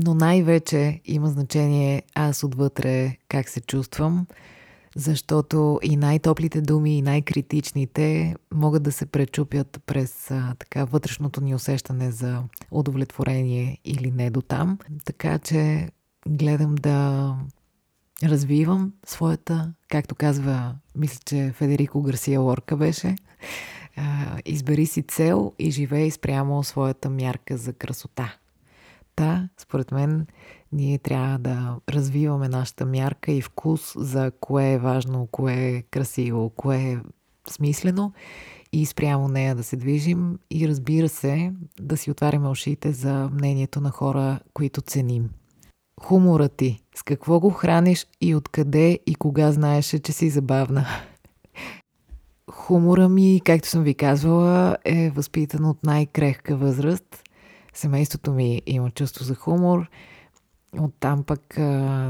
но 0.04 0.14
най-вече 0.14 1.00
има 1.04 1.28
значение 1.28 2.02
аз 2.14 2.44
отвътре 2.44 3.16
как 3.28 3.48
се 3.48 3.60
чувствам, 3.60 4.26
защото 4.96 5.80
и 5.82 5.96
най-топлите 5.96 6.60
думи, 6.60 6.98
и 6.98 7.02
най-критичните 7.02 8.34
могат 8.54 8.82
да 8.82 8.92
се 8.92 9.06
пречупят 9.06 9.80
през 9.86 10.30
а, 10.30 10.54
така 10.58 10.84
вътрешното 10.84 11.40
ни 11.40 11.54
усещане 11.54 12.10
за 12.10 12.42
удовлетворение 12.70 13.78
или 13.84 14.10
не 14.10 14.30
до 14.30 14.42
там. 14.42 14.78
Така 15.04 15.38
че 15.38 15.88
гледам 16.28 16.74
да 16.74 17.34
развивам 18.24 18.92
своята, 19.06 19.72
както 19.88 20.14
казва, 20.14 20.74
мисля, 20.94 21.20
че 21.24 21.52
Федерико 21.54 22.02
Гарсия 22.02 22.40
Лорка 22.40 22.76
беше, 22.76 23.16
избери 24.44 24.86
си 24.86 25.02
цел 25.02 25.52
и 25.58 25.70
живей 25.70 26.10
спрямо 26.10 26.64
своята 26.64 27.10
мярка 27.10 27.56
за 27.56 27.72
красота. 27.72 28.36
Та, 29.16 29.48
според 29.58 29.92
мен, 29.92 30.26
ние 30.72 30.98
трябва 30.98 31.38
да 31.38 31.76
развиваме 31.90 32.48
нашата 32.48 32.86
мярка 32.86 33.32
и 33.32 33.42
вкус 33.42 33.92
за 33.96 34.32
кое 34.40 34.72
е 34.72 34.78
важно, 34.78 35.28
кое 35.30 35.54
е 35.54 35.82
красиво, 35.82 36.50
кое 36.50 36.76
е 36.76 36.98
смислено 37.50 38.12
и 38.72 38.86
спрямо 38.86 39.28
нея 39.28 39.54
да 39.54 39.62
се 39.62 39.76
движим 39.76 40.38
и 40.50 40.68
разбира 40.68 41.08
се 41.08 41.52
да 41.80 41.96
си 41.96 42.10
отваряме 42.10 42.48
ушите 42.48 42.92
за 42.92 43.30
мнението 43.32 43.80
на 43.80 43.90
хора, 43.90 44.40
които 44.54 44.80
ценим. 44.80 45.30
Хумора 46.00 46.48
ти. 46.48 46.82
С 46.94 47.02
какво 47.02 47.40
го 47.40 47.50
храниш 47.50 48.06
и 48.20 48.34
откъде 48.34 48.98
и 49.06 49.14
кога 49.14 49.52
знаеше, 49.52 49.98
че 49.98 50.12
си 50.12 50.30
забавна? 50.30 50.86
Хумора 52.50 53.08
ми, 53.08 53.40
както 53.44 53.68
съм 53.68 53.82
ви 53.82 53.94
казвала, 53.94 54.76
е 54.84 55.10
възпитан 55.10 55.64
от 55.64 55.84
най-крехка 55.84 56.56
възраст. 56.56 57.22
Семейството 57.76 58.32
ми 58.32 58.62
има 58.66 58.90
чувство 58.90 59.24
за 59.24 59.34
хумор. 59.34 59.90
Оттам 60.78 61.24
пък, 61.24 61.58
а, 61.58 61.62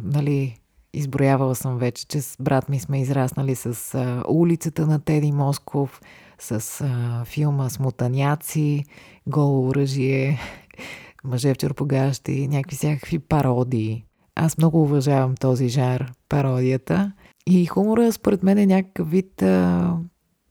нали, 0.04 0.58
изброявала 0.94 1.54
съм 1.54 1.78
вече, 1.78 2.06
че 2.06 2.20
с 2.20 2.36
брат 2.40 2.68
ми 2.68 2.80
сме 2.80 3.00
израснали 3.00 3.54
с 3.54 3.94
а, 3.94 4.24
улицата 4.28 4.86
на 4.86 5.00
Теди 5.00 5.32
Москов, 5.32 6.00
с 6.38 6.80
а, 6.80 7.24
филма 7.24 7.68
Смутаняци, 7.68 8.84
Голо 9.26 9.68
оръжие, 9.68 10.38
Мъже 11.24 11.54
в 11.54 11.58
черпогащи, 11.58 12.48
някакви 12.48 12.76
всякакви 12.76 13.18
пародии. 13.18 14.04
Аз 14.34 14.58
много 14.58 14.82
уважавам 14.82 15.34
този 15.34 15.68
жар, 15.68 16.12
пародията. 16.28 17.12
И 17.46 17.66
хумора, 17.66 18.12
според 18.12 18.42
мен, 18.42 18.58
е 18.58 18.66
някакъв 18.66 19.10
вид 19.10 19.42
а, 19.42 19.96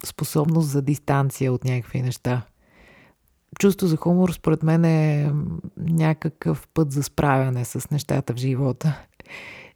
способност 0.06 0.70
за 0.70 0.82
дистанция 0.82 1.54
от 1.54 1.64
някакви 1.64 2.02
неща. 2.02 2.42
Чувство 3.60 3.88
за 3.88 3.98
хумор, 3.98 4.32
според 4.32 4.64
мен, 4.64 4.86
е 4.86 5.32
някакъв 5.78 6.68
път 6.74 6.92
за 6.92 7.04
справяне 7.04 7.66
с 7.66 7.92
нещата 7.92 8.34
в 8.34 8.38
живота. 8.38 9.02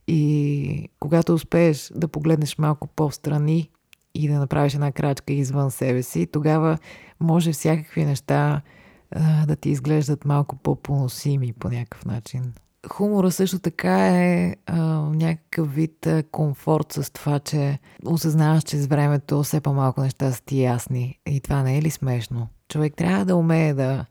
И 0.08 0.90
когато 1.00 1.34
успееш 1.34 1.92
да 1.96 2.08
погледнеш 2.08 2.58
малко 2.58 2.88
по-встрани 2.88 3.70
и 4.16 4.28
да 4.28 4.40
направиш 4.40 4.74
една 4.74 4.92
крачка 4.92 5.34
извън 5.34 5.72
себе 5.72 6.04
си, 6.04 6.28
тогава 6.28 6.78
може 7.20 7.52
всякакви 7.52 8.06
неща 8.06 8.62
да 9.48 9.56
ти 9.56 9.70
изглеждат 9.70 10.26
малко 10.26 10.56
по-поносими 10.56 11.54
по 11.54 11.70
някакъв 11.70 12.06
начин. 12.06 12.54
Хумора 12.88 13.32
също 13.32 13.60
така 13.60 14.08
е 14.08 14.56
а, 14.66 14.82
някакъв 15.02 15.74
вид 15.74 16.08
а, 16.08 16.24
комфорт 16.32 16.92
с 16.94 17.14
това, 17.14 17.40
че 17.40 17.80
осъзнаваш, 18.06 18.64
че 18.64 18.78
с 18.78 18.88
времето 18.88 19.44
все 19.44 19.62
по-малко 19.62 20.02
неща 20.02 20.32
са 20.32 20.44
ти 20.44 20.62
ясни. 20.62 21.20
И 21.28 21.42
това 21.42 21.64
не 21.64 21.78
е 21.78 21.82
ли 21.82 21.90
смешно? 21.90 22.48
Човек 22.70 22.96
трябва 22.96 23.26
да 23.26 23.36
умее 23.36 23.74
да 23.74 24.06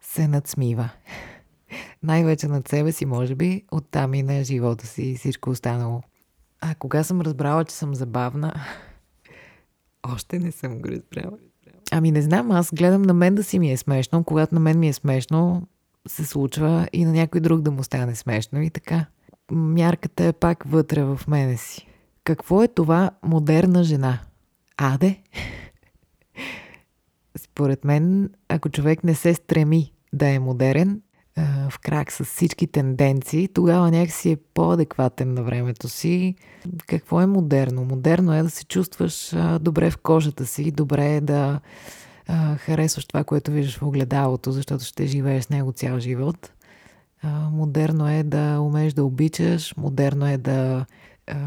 се 0.00 0.28
надсмива. 0.28 0.90
Най-вече 2.02 2.48
над 2.48 2.68
себе 2.68 2.92
си, 2.92 3.06
може 3.06 3.34
би, 3.34 3.64
оттам 3.72 4.14
и 4.14 4.22
на 4.22 4.44
живота 4.44 4.86
си 4.86 5.02
и 5.02 5.16
всичко 5.16 5.50
останало. 5.50 6.02
А 6.60 6.74
кога 6.74 7.04
съм 7.04 7.20
разбрала, 7.20 7.64
че 7.64 7.74
съм 7.74 7.94
забавна, 7.94 8.54
още 10.14 10.38
не 10.38 10.52
съм 10.52 10.78
го 10.78 10.88
разбрала. 10.88 11.38
Ами 11.90 12.10
не 12.10 12.22
знам, 12.22 12.50
аз 12.50 12.74
гледам 12.74 13.02
на 13.02 13.14
мен 13.14 13.34
да 13.34 13.44
си 13.44 13.58
ми 13.58 13.72
е 13.72 13.76
смешно. 13.76 14.24
Когато 14.24 14.54
на 14.54 14.60
мен 14.60 14.78
ми 14.78 14.88
е 14.88 14.92
смешно, 14.92 15.66
се 16.08 16.24
случва 16.24 16.88
и 16.92 17.04
на 17.04 17.12
някой 17.12 17.40
друг 17.40 17.60
да 17.60 17.70
му 17.70 17.82
стане 17.82 18.14
смешно 18.14 18.62
и 18.62 18.70
така. 18.70 19.06
Мярката 19.50 20.24
е 20.24 20.32
пак 20.32 20.64
вътре 20.66 21.04
в 21.04 21.20
мене 21.28 21.56
си. 21.56 21.86
Какво 22.24 22.62
е 22.62 22.68
това 22.68 23.10
модерна 23.22 23.84
жена? 23.84 24.18
Аде? 24.76 25.22
Според 27.38 27.84
мен, 27.84 28.30
ако 28.48 28.68
човек 28.68 29.04
не 29.04 29.14
се 29.14 29.34
стреми 29.34 29.92
да 30.12 30.28
е 30.28 30.38
модерен, 30.38 31.02
в 31.70 31.78
крак 31.82 32.12
с 32.12 32.24
всички 32.24 32.66
тенденции, 32.66 33.48
тогава 33.48 33.90
някакси 33.90 34.30
е 34.30 34.36
по-адекватен 34.54 35.34
на 35.34 35.42
времето 35.42 35.88
си. 35.88 36.34
Какво 36.86 37.20
е 37.20 37.26
модерно? 37.26 37.84
Модерно 37.84 38.34
е 38.34 38.42
да 38.42 38.50
се 38.50 38.64
чувстваш 38.64 39.34
добре 39.60 39.90
в 39.90 39.98
кожата 39.98 40.46
си, 40.46 40.70
добре 40.70 41.16
е 41.16 41.20
да 41.20 41.60
харесваш 42.56 43.06
това, 43.06 43.24
което 43.24 43.50
виждаш 43.50 43.78
в 43.78 43.82
огледалото, 43.82 44.52
защото 44.52 44.84
ще 44.84 45.06
живееш 45.06 45.44
с 45.44 45.50
него 45.50 45.72
цял 45.72 45.98
живот. 45.98 46.52
Модерно 47.52 48.08
е 48.08 48.22
да 48.22 48.60
умееш 48.60 48.92
да 48.92 49.04
обичаш, 49.04 49.76
модерно 49.76 50.26
е 50.26 50.38
да 50.38 50.86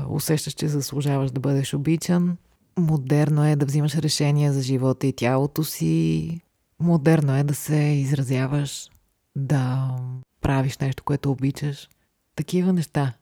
усещаш, 0.10 0.54
че 0.54 0.68
заслужаваш 0.68 1.32
да 1.32 1.40
бъдеш 1.40 1.74
обичан. 1.74 2.38
Модерно 2.78 3.46
е 3.46 3.56
да 3.56 3.66
взимаш 3.66 3.96
решения 3.96 4.54
за 4.54 4.62
живота 4.62 5.08
и 5.08 5.14
тялото 5.14 5.64
си. 5.64 6.42
Модерно 6.80 7.36
е 7.36 7.44
да 7.44 7.56
се 7.56 7.76
изразяваш 7.76 8.90
да 9.36 9.96
правиш 10.42 10.78
нещо, 10.78 11.04
което 11.04 11.32
обичаш. 11.32 11.90
Такива 12.36 12.74
неща, 12.74 13.14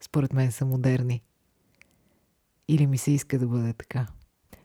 според 0.00 0.32
мен, 0.32 0.52
са 0.52 0.64
модерни. 0.64 1.22
Или 2.68 2.86
ми 2.86 2.98
се 2.98 3.10
иска 3.10 3.38
да 3.38 3.46
бъде 3.46 3.72
така. 3.72 4.06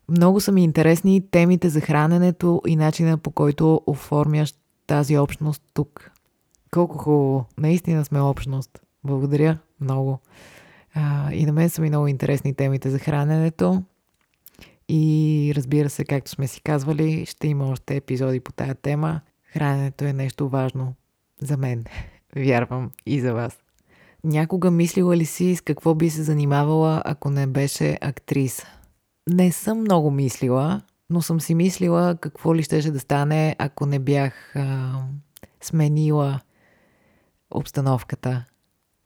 Много 0.09 0.39
са 0.39 0.51
ми 0.51 0.63
интересни 0.63 1.29
темите 1.31 1.69
за 1.69 1.81
храненето 1.81 2.61
и 2.67 2.75
начина 2.75 3.17
по 3.17 3.31
който 3.31 3.81
оформяш 3.87 4.53
тази 4.87 5.17
общност 5.17 5.63
тук. 5.73 6.11
Колко 6.71 6.97
хубаво. 6.97 7.45
Наистина 7.57 8.05
сме 8.05 8.21
общност. 8.21 8.81
Благодаря 9.03 9.57
много. 9.79 10.19
А, 10.93 11.33
и 11.33 11.45
на 11.45 11.51
мен 11.51 11.69
са 11.69 11.81
ми 11.81 11.89
много 11.89 12.07
интересни 12.07 12.53
темите 12.53 12.89
за 12.89 12.99
храненето. 12.99 13.83
И 14.95 15.53
разбира 15.55 15.89
се, 15.89 16.05
както 16.05 16.31
сме 16.31 16.47
си 16.47 16.61
казвали, 16.61 17.25
ще 17.25 17.47
има 17.47 17.65
още 17.65 17.95
епизоди 17.95 18.39
по 18.39 18.51
тая 18.51 18.75
тема. 18.75 19.21
Храненето 19.43 20.05
е 20.05 20.13
нещо 20.13 20.49
важно 20.49 20.93
за 21.41 21.57
мен. 21.57 21.85
Вярвам 22.35 22.91
и 23.05 23.19
за 23.19 23.33
вас. 23.33 23.59
Някога 24.23 24.71
мислила 24.71 25.17
ли 25.17 25.25
си 25.25 25.55
с 25.55 25.61
какво 25.61 25.95
би 25.95 26.09
се 26.09 26.23
занимавала, 26.23 27.01
ако 27.05 27.29
не 27.29 27.47
беше 27.47 27.97
актриса? 28.01 28.67
Не 29.29 29.51
съм 29.51 29.79
много 29.79 30.11
мислила, 30.11 30.81
но 31.09 31.21
съм 31.21 31.41
си 31.41 31.55
мислила 31.55 32.15
какво 32.21 32.55
ли 32.55 32.63
щеше 32.63 32.91
да 32.91 32.99
стане, 32.99 33.55
ако 33.59 33.85
не 33.85 33.99
бях 33.99 34.55
а, 34.55 34.93
сменила 35.61 36.39
обстановката. 37.51 38.45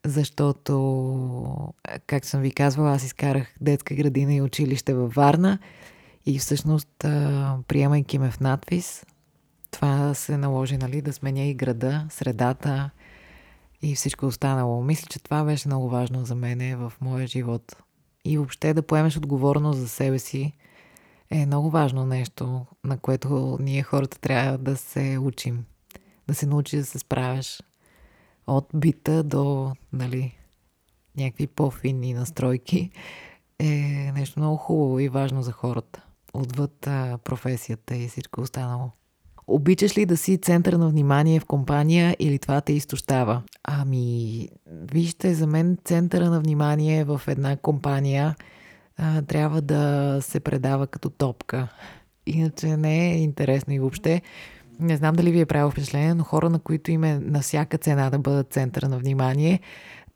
Защото, 0.06 1.74
как 2.08 2.26
съм 2.26 2.42
ви 2.42 2.52
казвала, 2.52 2.92
аз 2.92 3.04
изкарах 3.04 3.56
детска 3.62 3.96
градина 3.96 4.34
и 4.34 4.42
училище 4.42 4.94
във 4.94 5.14
Варна 5.14 5.60
и 6.26 6.40
всъщност, 6.40 6.90
приемайки 7.68 8.20
ме 8.20 8.32
в 8.32 8.40
надвис, 8.40 9.06
това 9.72 10.14
се 10.14 10.38
наложи 10.38 10.78
нали, 10.78 11.02
да 11.02 11.14
сменя 11.14 11.44
и 11.44 11.54
града, 11.54 12.06
средата 12.10 12.90
и 13.82 13.96
всичко 13.96 14.26
останало. 14.26 14.84
Мисля, 14.84 15.08
че 15.10 15.20
това 15.20 15.44
беше 15.44 15.68
много 15.68 15.90
важно 15.90 16.26
за 16.26 16.36
мен 16.36 16.78
в 16.78 16.94
моя 17.02 17.28
живот. 17.28 17.76
И 18.26 18.38
въобще 18.38 18.74
да 18.74 18.82
поемеш 18.82 19.18
отговорност 19.18 19.80
за 19.80 19.88
себе 19.88 20.20
си 20.20 20.54
е 21.30 21.46
много 21.46 21.70
важно 21.70 22.06
нещо, 22.06 22.66
на 22.84 22.98
което 22.98 23.58
ние 23.62 23.84
хората 23.84 24.20
трябва 24.20 24.58
да 24.58 24.78
се 24.78 25.18
учим. 25.22 25.66
Да 26.28 26.34
се 26.36 26.46
научи 26.46 26.78
да 26.78 26.86
се 26.86 27.00
справяш 27.00 27.62
от 28.48 28.68
бита 28.74 29.24
до 29.24 29.72
нали, 29.94 30.38
някакви 31.18 31.48
по-финни 31.48 32.14
настройки 32.14 32.92
е 33.60 33.66
нещо 34.16 34.40
много 34.40 34.58
хубаво 34.58 35.00
и 35.00 35.10
важно 35.10 35.42
за 35.42 35.52
хората. 35.52 36.04
Отвъд 36.34 36.88
а, 36.88 37.18
професията 37.24 37.96
и 37.96 38.08
всичко 38.08 38.42
останало. 38.42 38.92
Обичаш 39.48 39.98
ли 39.98 40.06
да 40.06 40.18
си 40.18 40.38
център 40.38 40.74
на 40.74 40.90
внимание 40.90 41.40
в 41.40 41.46
компания 41.46 42.16
или 42.20 42.40
това 42.40 42.62
те 42.62 42.74
изтощава? 42.74 43.44
Ами, 43.64 44.50
вижте, 44.72 45.34
за 45.34 45.48
мен 45.48 45.78
центъра 45.84 46.30
на 46.30 46.40
внимание 46.40 47.04
в 47.04 47.22
една 47.28 47.56
компания 47.58 48.36
а, 48.98 49.22
трябва 49.22 49.62
да 49.62 50.18
се 50.22 50.40
предава 50.40 50.88
като 50.88 51.10
топка. 51.10 51.68
Иначе 52.26 52.78
не 52.78 53.12
е 53.12 53.18
интересно 53.18 53.74
и 53.74 53.80
въобще. 53.80 54.22
Не 54.80 54.98
знам 54.98 55.16
дали 55.16 55.32
ви 55.32 55.40
е 55.40 55.46
правило 55.46 55.72
впечатление, 55.72 56.14
но 56.14 56.24
хора, 56.24 56.50
на 56.50 56.60
които 56.60 56.92
им 56.92 57.04
е 57.04 57.20
на 57.20 57.42
всяка 57.42 57.78
цена 57.78 58.10
да 58.10 58.20
бъдат 58.20 58.54
центъра 58.54 58.90
на 58.90 58.98
внимание, 58.98 59.60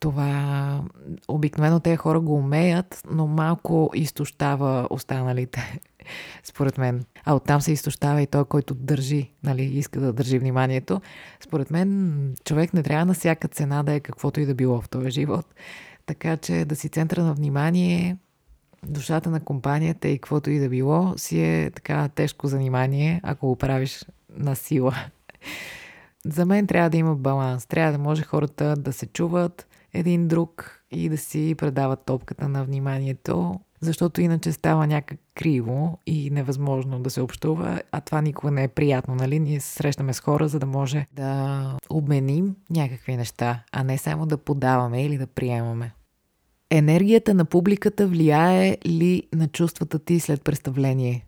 това 0.01 0.81
обикновено 1.27 1.79
тези 1.79 1.97
хора 1.97 2.19
го 2.19 2.35
умеят, 2.35 3.01
но 3.11 3.27
малко 3.27 3.91
изтощава 3.93 4.87
останалите, 4.89 5.79
според 6.43 6.77
мен. 6.77 7.05
А 7.25 7.33
оттам 7.33 7.61
се 7.61 7.71
изтощава 7.71 8.21
и 8.21 8.27
той, 8.27 8.45
който 8.45 8.75
държи, 8.75 9.31
нали, 9.43 9.63
иска 9.63 9.99
да 9.99 10.13
държи 10.13 10.39
вниманието. 10.39 11.01
Според 11.43 11.71
мен 11.71 12.35
човек 12.45 12.73
не 12.73 12.83
трябва 12.83 13.05
на 13.05 13.13
всяка 13.13 13.47
цена 13.47 13.83
да 13.83 13.93
е 13.93 13.99
каквото 13.99 14.39
и 14.39 14.45
да 14.45 14.55
било 14.55 14.81
в 14.81 14.89
този 14.89 15.11
живот. 15.11 15.45
Така 16.05 16.37
че 16.37 16.65
да 16.65 16.75
си 16.75 16.89
центъра 16.89 17.23
на 17.23 17.33
внимание, 17.33 18.17
душата 18.85 19.29
на 19.29 19.39
компанията 19.39 20.07
и 20.07 20.17
каквото 20.17 20.49
и 20.49 20.59
да 20.59 20.69
било, 20.69 21.13
си 21.17 21.43
е 21.43 21.71
така 21.75 22.09
тежко 22.15 22.47
занимание, 22.47 23.21
ако 23.23 23.47
го 23.47 23.55
правиш 23.55 24.05
на 24.37 24.55
сила. 24.55 24.95
За 26.25 26.45
мен 26.45 26.67
трябва 26.67 26.89
да 26.89 26.97
има 26.97 27.15
баланс. 27.15 27.65
Трябва 27.65 27.91
да 27.91 27.97
може 27.97 28.23
хората 28.23 28.75
да 28.75 28.93
се 28.93 29.05
чуват, 29.05 29.67
един 29.93 30.27
друг 30.27 30.83
и 30.91 31.09
да 31.09 31.17
си 31.17 31.55
предават 31.57 32.05
топката 32.05 32.49
на 32.49 32.63
вниманието, 32.63 33.59
защото 33.81 34.21
иначе 34.21 34.51
става 34.51 34.87
някак 34.87 35.19
криво 35.35 35.99
и 36.05 36.29
невъзможно 36.29 36.99
да 36.99 37.09
се 37.09 37.21
общува, 37.21 37.81
а 37.91 38.01
това 38.01 38.21
никога 38.21 38.51
не 38.51 38.63
е 38.63 38.67
приятно, 38.67 39.15
нали? 39.15 39.39
Ние 39.39 39.59
се 39.59 39.73
срещаме 39.73 40.13
с 40.13 40.19
хора, 40.19 40.47
за 40.47 40.59
да 40.59 40.65
може 40.65 41.05
да 41.13 41.77
обменим 41.89 42.55
някакви 42.69 43.17
неща, 43.17 43.63
а 43.71 43.83
не 43.83 43.97
само 43.97 44.25
да 44.25 44.37
подаваме 44.37 45.05
или 45.05 45.17
да 45.17 45.27
приемаме. 45.27 45.93
Енергията 46.69 47.33
на 47.33 47.45
публиката 47.45 48.07
влияе 48.07 48.77
ли 48.85 49.23
на 49.33 49.47
чувствата 49.47 49.99
ти 49.99 50.19
след 50.19 50.43
представление? 50.43 51.25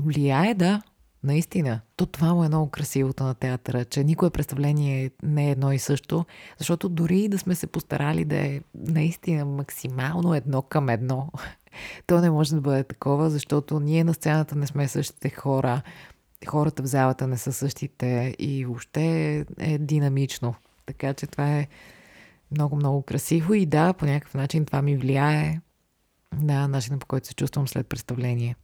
Влияе, 0.00 0.54
да. 0.54 0.82
Наистина. 1.24 1.80
То 1.96 2.06
това 2.06 2.34
му 2.34 2.44
е 2.44 2.48
много 2.48 2.70
красивото 2.70 3.24
на 3.24 3.34
театъра, 3.34 3.84
че 3.84 4.04
никое 4.04 4.30
представление 4.30 5.10
не 5.22 5.48
е 5.48 5.50
едно 5.50 5.72
и 5.72 5.78
също, 5.78 6.26
защото 6.58 6.88
дори 6.88 7.28
да 7.28 7.38
сме 7.38 7.54
се 7.54 7.66
постарали 7.66 8.24
да 8.24 8.36
е 8.36 8.60
наистина 8.74 9.44
максимално 9.44 10.34
едно 10.34 10.62
към 10.62 10.88
едно, 10.88 11.30
то 12.06 12.20
не 12.20 12.30
може 12.30 12.54
да 12.54 12.60
бъде 12.60 12.84
такова, 12.84 13.30
защото 13.30 13.80
ние 13.80 14.04
на 14.04 14.14
сцената 14.14 14.56
не 14.56 14.66
сме 14.66 14.88
същите 14.88 15.30
хора, 15.30 15.82
хората 16.46 16.82
в 16.82 16.86
залата 16.86 17.26
не 17.26 17.38
са 17.38 17.52
същите 17.52 18.34
и 18.38 18.64
въобще 18.64 19.36
е 19.58 19.78
динамично. 19.78 20.54
Така 20.86 21.14
че 21.14 21.26
това 21.26 21.58
е 21.58 21.68
много-много 22.50 23.02
красиво 23.02 23.54
и 23.54 23.66
да, 23.66 23.92
по 23.92 24.06
някакъв 24.06 24.34
начин 24.34 24.66
това 24.66 24.82
ми 24.82 24.96
влияе 24.96 25.60
на 26.42 26.68
начина 26.68 26.98
по 26.98 27.06
който 27.06 27.26
се 27.26 27.34
чувствам 27.34 27.68
след 27.68 27.86
представление. 27.86 28.56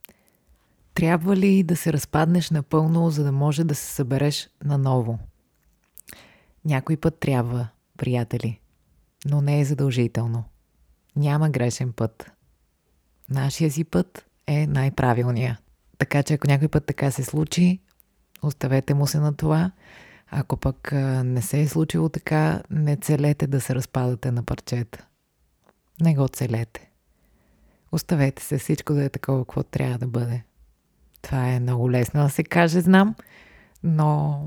Трябва 0.99 1.37
ли 1.37 1.63
да 1.63 1.77
се 1.77 1.93
разпаднеш 1.93 2.51
напълно, 2.51 3.11
за 3.11 3.25
да 3.25 3.33
може 3.33 3.65
да 3.65 3.75
се 3.75 3.95
събереш 3.95 4.49
наново? 4.65 5.19
Някой 6.65 6.97
път 6.97 7.19
трябва, 7.21 7.69
приятели, 7.99 8.61
но 9.27 9.41
не 9.41 9.61
е 9.61 9.65
задължително. 9.65 10.45
Няма 11.17 11.51
грешен 11.51 11.93
път. 11.93 12.31
Нашия 13.31 13.71
си 13.71 13.85
път 13.85 14.27
е 14.47 14.67
най-правилния. 14.67 15.59
Така 15.99 16.23
че 16.23 16.35
ако 16.35 16.47
някой 16.47 16.69
път 16.69 16.87
така 16.87 17.11
се 17.11 17.25
случи, 17.25 17.81
оставете 18.43 18.95
му 18.95 19.07
се 19.07 19.19
на 19.19 19.37
това. 19.37 19.71
Ако 20.31 20.57
пък 20.57 20.93
не 21.25 21.43
се 21.43 21.61
е 21.61 21.69
случило 21.69 22.09
така, 22.09 22.63
не 22.71 22.97
целете 22.97 23.47
да 23.47 23.61
се 23.61 23.75
разпадате 23.75 24.31
на 24.31 24.43
парчета. 24.43 25.07
Не 26.01 26.15
го 26.15 26.29
целете. 26.29 26.91
Оставете 27.93 28.43
се 28.43 28.59
всичко 28.59 28.95
да 28.95 29.05
е 29.05 29.09
такова, 29.09 29.45
какво 29.45 29.63
трябва 29.63 29.99
да 29.99 30.07
бъде. 30.07 30.48
Това 31.23 31.49
е 31.49 31.61
много 31.61 31.91
лесно 31.91 32.23
да 32.23 32.29
се 32.29 32.45
каже, 32.45 32.81
знам, 32.81 33.15
но 33.83 34.41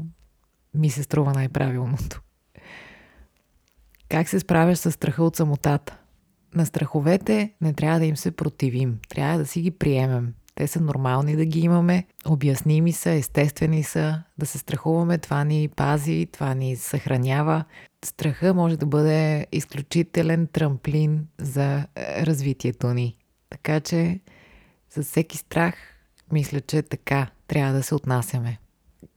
ми 0.73 0.89
се 0.89 1.03
струва 1.03 1.33
най-правилното. 1.33 2.21
Как 4.09 4.29
се 4.29 4.39
справяш 4.39 4.77
с 4.77 4.91
страха 4.91 5.23
от 5.23 5.35
самотата? 5.35 5.97
На 6.55 6.65
страховете 6.65 7.53
не 7.61 7.73
трябва 7.73 7.99
да 7.99 8.05
им 8.05 8.17
се 8.17 8.31
противим. 8.31 8.99
Трябва 9.09 9.37
да 9.37 9.45
си 9.45 9.61
ги 9.61 9.71
приемем. 9.71 10.33
Те 10.55 10.67
са 10.67 10.81
нормални 10.81 11.35
да 11.35 11.45
ги 11.45 11.59
имаме, 11.59 12.05
обясними 12.25 12.91
са, 12.91 13.09
естествени 13.09 13.83
са. 13.83 14.23
Да 14.37 14.45
се 14.45 14.57
страхуваме, 14.57 15.17
това 15.17 15.43
ни 15.43 15.69
пази, 15.75 16.27
това 16.31 16.53
ни 16.53 16.75
съхранява. 16.75 17.63
Страха 18.05 18.53
може 18.53 18.77
да 18.77 18.85
бъде 18.85 19.47
изключителен 19.51 20.47
трамплин 20.47 21.27
за 21.37 21.75
е, 21.75 21.85
развитието 22.25 22.93
ни. 22.93 23.17
Така 23.49 23.79
че 23.79 24.19
за 24.93 25.03
всеки 25.03 25.37
страх 25.37 25.75
мисля, 26.31 26.61
че 26.61 26.81
така 26.81 27.27
трябва 27.47 27.73
да 27.73 27.83
се 27.83 27.95
отнасяме. 27.95 28.57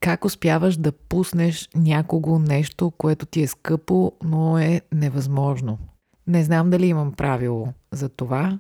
Как 0.01 0.25
успяваш 0.25 0.77
да 0.77 0.93
пуснеш 0.93 1.69
някого 1.75 2.39
нещо, 2.39 2.91
което 2.91 3.27
ти 3.27 3.43
е 3.43 3.47
скъпо, 3.47 4.13
но 4.25 4.59
е 4.59 4.81
невъзможно? 4.93 5.79
Не 6.27 6.45
знам 6.45 6.71
дали 6.71 6.87
имам 6.87 7.13
правило 7.13 7.69
за 7.93 8.09
това. 8.09 8.59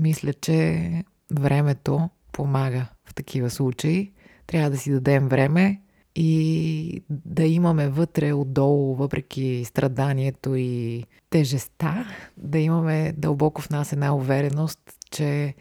Мисля, 0.00 0.32
че 0.32 0.90
времето 1.34 2.10
помага 2.32 2.86
в 3.04 3.14
такива 3.14 3.50
случаи. 3.50 4.12
Трябва 4.46 4.70
да 4.70 4.76
си 4.76 4.90
дадем 4.90 5.28
време 5.28 5.80
и 6.14 7.02
да 7.10 7.44
имаме 7.44 7.88
вътре 7.88 8.32
отдолу, 8.32 8.94
въпреки 8.94 9.64
страданието 9.64 10.54
и 10.54 11.04
тежеста, 11.30 12.06
да 12.36 12.58
имаме 12.58 13.14
дълбоко 13.16 13.62
в 13.62 13.70
нас 13.70 13.92
една 13.92 14.14
увереност, 14.14 14.80
че 15.10 15.54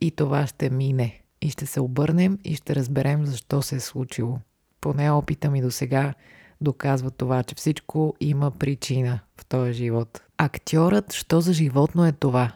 и 0.00 0.10
това 0.10 0.46
ще 0.46 0.70
мине 0.70 1.23
и 1.44 1.50
ще 1.50 1.66
се 1.66 1.80
обърнем 1.80 2.38
и 2.44 2.54
ще 2.54 2.74
разберем 2.74 3.26
защо 3.26 3.62
се 3.62 3.76
е 3.76 3.80
случило. 3.80 4.38
Поне 4.80 5.10
опита 5.10 5.50
ми 5.50 5.62
до 5.62 5.70
сега 5.70 6.14
доказва 6.60 7.10
това, 7.10 7.42
че 7.42 7.54
всичко 7.54 8.14
има 8.20 8.50
причина 8.50 9.20
в 9.40 9.46
този 9.46 9.72
живот. 9.72 10.22
Актьорът, 10.38 11.12
що 11.12 11.40
за 11.40 11.52
животно 11.52 12.06
е 12.06 12.12
това? 12.12 12.52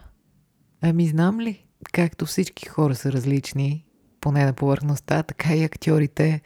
Ами 0.81 1.09
знам 1.09 1.40
ли? 1.40 1.64
Както 1.92 2.27
всички 2.27 2.68
хора 2.68 2.94
са 2.94 3.12
различни, 3.12 3.85
поне 4.20 4.44
на 4.44 4.53
повърхността, 4.53 5.22
така 5.22 5.55
и 5.55 5.64
актьорите 5.64 6.40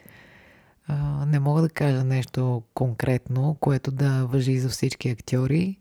а, 0.87 1.27
не 1.27 1.41
мога 1.41 1.63
да 1.63 1.69
кажа 1.69 2.05
нещо 2.05 2.63
конкретно, 2.75 3.57
което 3.61 3.91
да 3.91 4.27
въжи 4.27 4.59
за 4.59 4.69
всички 4.69 5.09
актьори. 5.09 5.79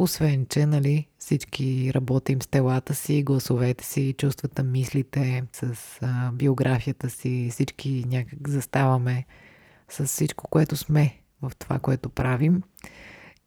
Освен, 0.00 0.46
че, 0.46 0.66
нали, 0.66 1.06
всички 1.18 1.94
работим 1.94 2.42
с 2.42 2.46
телата 2.46 2.94
си, 2.94 3.22
гласовете 3.22 3.84
си, 3.84 4.14
чувствата, 4.18 4.62
мислите, 4.64 5.42
с 5.52 5.76
а, 6.02 6.32
биографията 6.32 7.10
си, 7.10 7.48
всички 7.50 8.04
някак 8.08 8.48
заставаме 8.48 9.24
с 9.88 10.06
всичко, 10.06 10.48
което 10.48 10.76
сме 10.76 11.20
в 11.42 11.52
това, 11.58 11.78
което 11.78 12.08
правим 12.08 12.62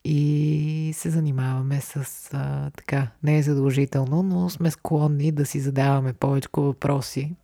и 0.04 0.92
се 0.96 1.10
занимаваме 1.10 1.82
с 1.82 2.30
а, 2.34 2.72
така, 2.78 3.08
не 3.24 3.38
е 3.38 3.44
задължително, 3.44 4.24
но 4.24 4.50
сме 4.50 4.72
склонни 4.72 5.32
да 5.32 5.46
си 5.46 5.60
задаваме 5.60 6.14
повече 6.14 6.50
въпроси 6.58 7.36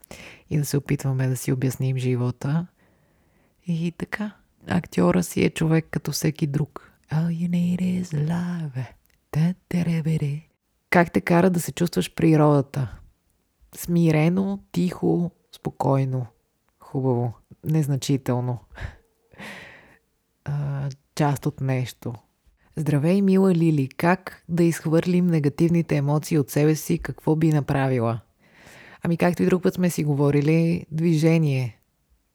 и 0.50 0.58
да 0.58 0.66
се 0.66 0.78
опитваме 0.78 1.28
да 1.28 1.38
си 1.38 1.52
обясним 1.52 1.98
живота. 1.98 2.68
И 3.68 3.94
така, 3.98 4.32
актьора 4.68 5.24
си 5.24 5.44
е 5.44 5.50
човек 5.50 5.88
като 5.92 6.12
всеки 6.12 6.48
друг. 6.48 6.92
All 7.12 7.28
you 7.28 7.50
need 7.50 8.04
is 8.04 8.06
love. 8.06 8.97
Как 10.90 11.12
те 11.12 11.22
кара 11.22 11.50
да 11.50 11.60
се 11.60 11.72
чувстваш 11.72 12.14
природата? 12.14 13.00
Смирено, 13.76 14.60
тихо, 14.72 15.32
спокойно. 15.56 16.26
Хубаво. 16.80 17.34
Незначително. 17.66 18.60
Част 21.16 21.46
от 21.46 21.62
нещо. 21.62 22.14
Здравей, 22.76 23.22
мила 23.22 23.56
Лили. 23.56 23.88
Как 23.88 24.44
да 24.50 24.64
изхвърлим 24.64 25.28
негативните 25.28 25.96
емоции 25.96 26.40
от 26.40 26.50
себе 26.50 26.76
си? 26.76 27.00
Какво 27.00 27.36
би 27.36 27.52
направила? 27.52 28.20
Ами 29.04 29.18
както 29.18 29.44
и 29.44 29.46
друг 29.46 29.64
път 29.64 29.74
сме 29.74 29.90
си 29.90 30.04
говорили, 30.04 30.86
движение. 30.92 31.80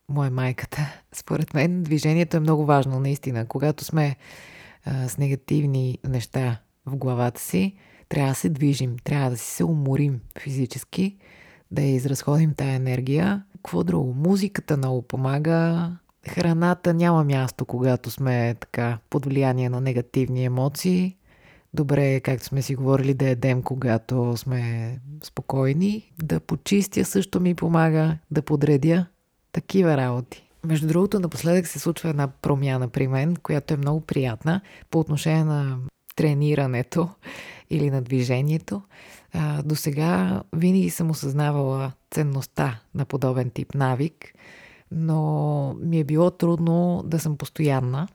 Моя 0.08 0.30
майката. 0.30 1.02
Според 1.12 1.54
мен 1.54 1.82
движението 1.82 2.36
е 2.36 2.40
много 2.40 2.64
важно, 2.64 3.00
наистина. 3.00 3.46
Когато 3.46 3.84
сме 3.84 4.16
а, 4.84 5.08
с 5.08 5.18
негативни 5.18 5.98
неща 6.08 6.60
в 6.86 6.96
главата 6.96 7.40
си, 7.40 7.74
трябва 8.08 8.30
да 8.30 8.34
се 8.34 8.48
движим, 8.48 8.96
трябва 9.04 9.30
да 9.30 9.36
си 9.36 9.50
се 9.50 9.64
уморим 9.64 10.20
физически, 10.38 11.16
да 11.70 11.82
изразходим 11.82 12.54
тая 12.54 12.74
енергия. 12.74 13.42
Какво 13.56 13.84
друго? 13.84 14.14
Музиката 14.14 14.76
много 14.76 15.02
помага. 15.02 15.90
Храната 16.28 16.94
няма 16.94 17.24
място, 17.24 17.64
когато 17.64 18.10
сме 18.10 18.54
така 18.60 18.98
под 19.10 19.26
влияние 19.26 19.68
на 19.68 19.80
негативни 19.80 20.44
емоции. 20.44 21.16
Добре 21.74 22.14
е, 22.14 22.20
както 22.20 22.46
сме 22.46 22.62
си 22.62 22.74
говорили, 22.74 23.14
да 23.14 23.28
едем, 23.28 23.62
когато 23.62 24.36
сме 24.36 24.98
спокойни. 25.22 26.12
Да 26.22 26.40
почистя 26.40 27.04
също 27.04 27.40
ми 27.40 27.54
помага, 27.54 28.18
да 28.30 28.42
подредя 28.42 29.06
такива 29.52 29.96
работи. 29.96 30.48
Между 30.64 30.86
другото, 30.86 31.20
напоследък 31.20 31.66
се 31.66 31.78
случва 31.78 32.08
една 32.08 32.28
промяна 32.28 32.88
при 32.88 33.08
мен, 33.08 33.36
която 33.36 33.74
е 33.74 33.76
много 33.76 34.00
приятна 34.00 34.60
по 34.90 35.00
отношение 35.00 35.44
на 35.44 35.78
тренирането 36.16 37.08
или 37.70 37.90
на 37.90 38.02
движението. 38.02 38.82
До 39.64 39.76
сега 39.76 40.42
винаги 40.52 40.90
съм 40.90 41.10
осъзнавала 41.10 41.92
ценността 42.10 42.80
на 42.94 43.04
подобен 43.04 43.50
тип 43.50 43.74
навик, 43.74 44.34
но 44.90 45.74
ми 45.80 46.00
е 46.00 46.04
било 46.04 46.30
трудно 46.30 47.02
да 47.06 47.18
съм 47.18 47.36
постоянна. 47.36 48.08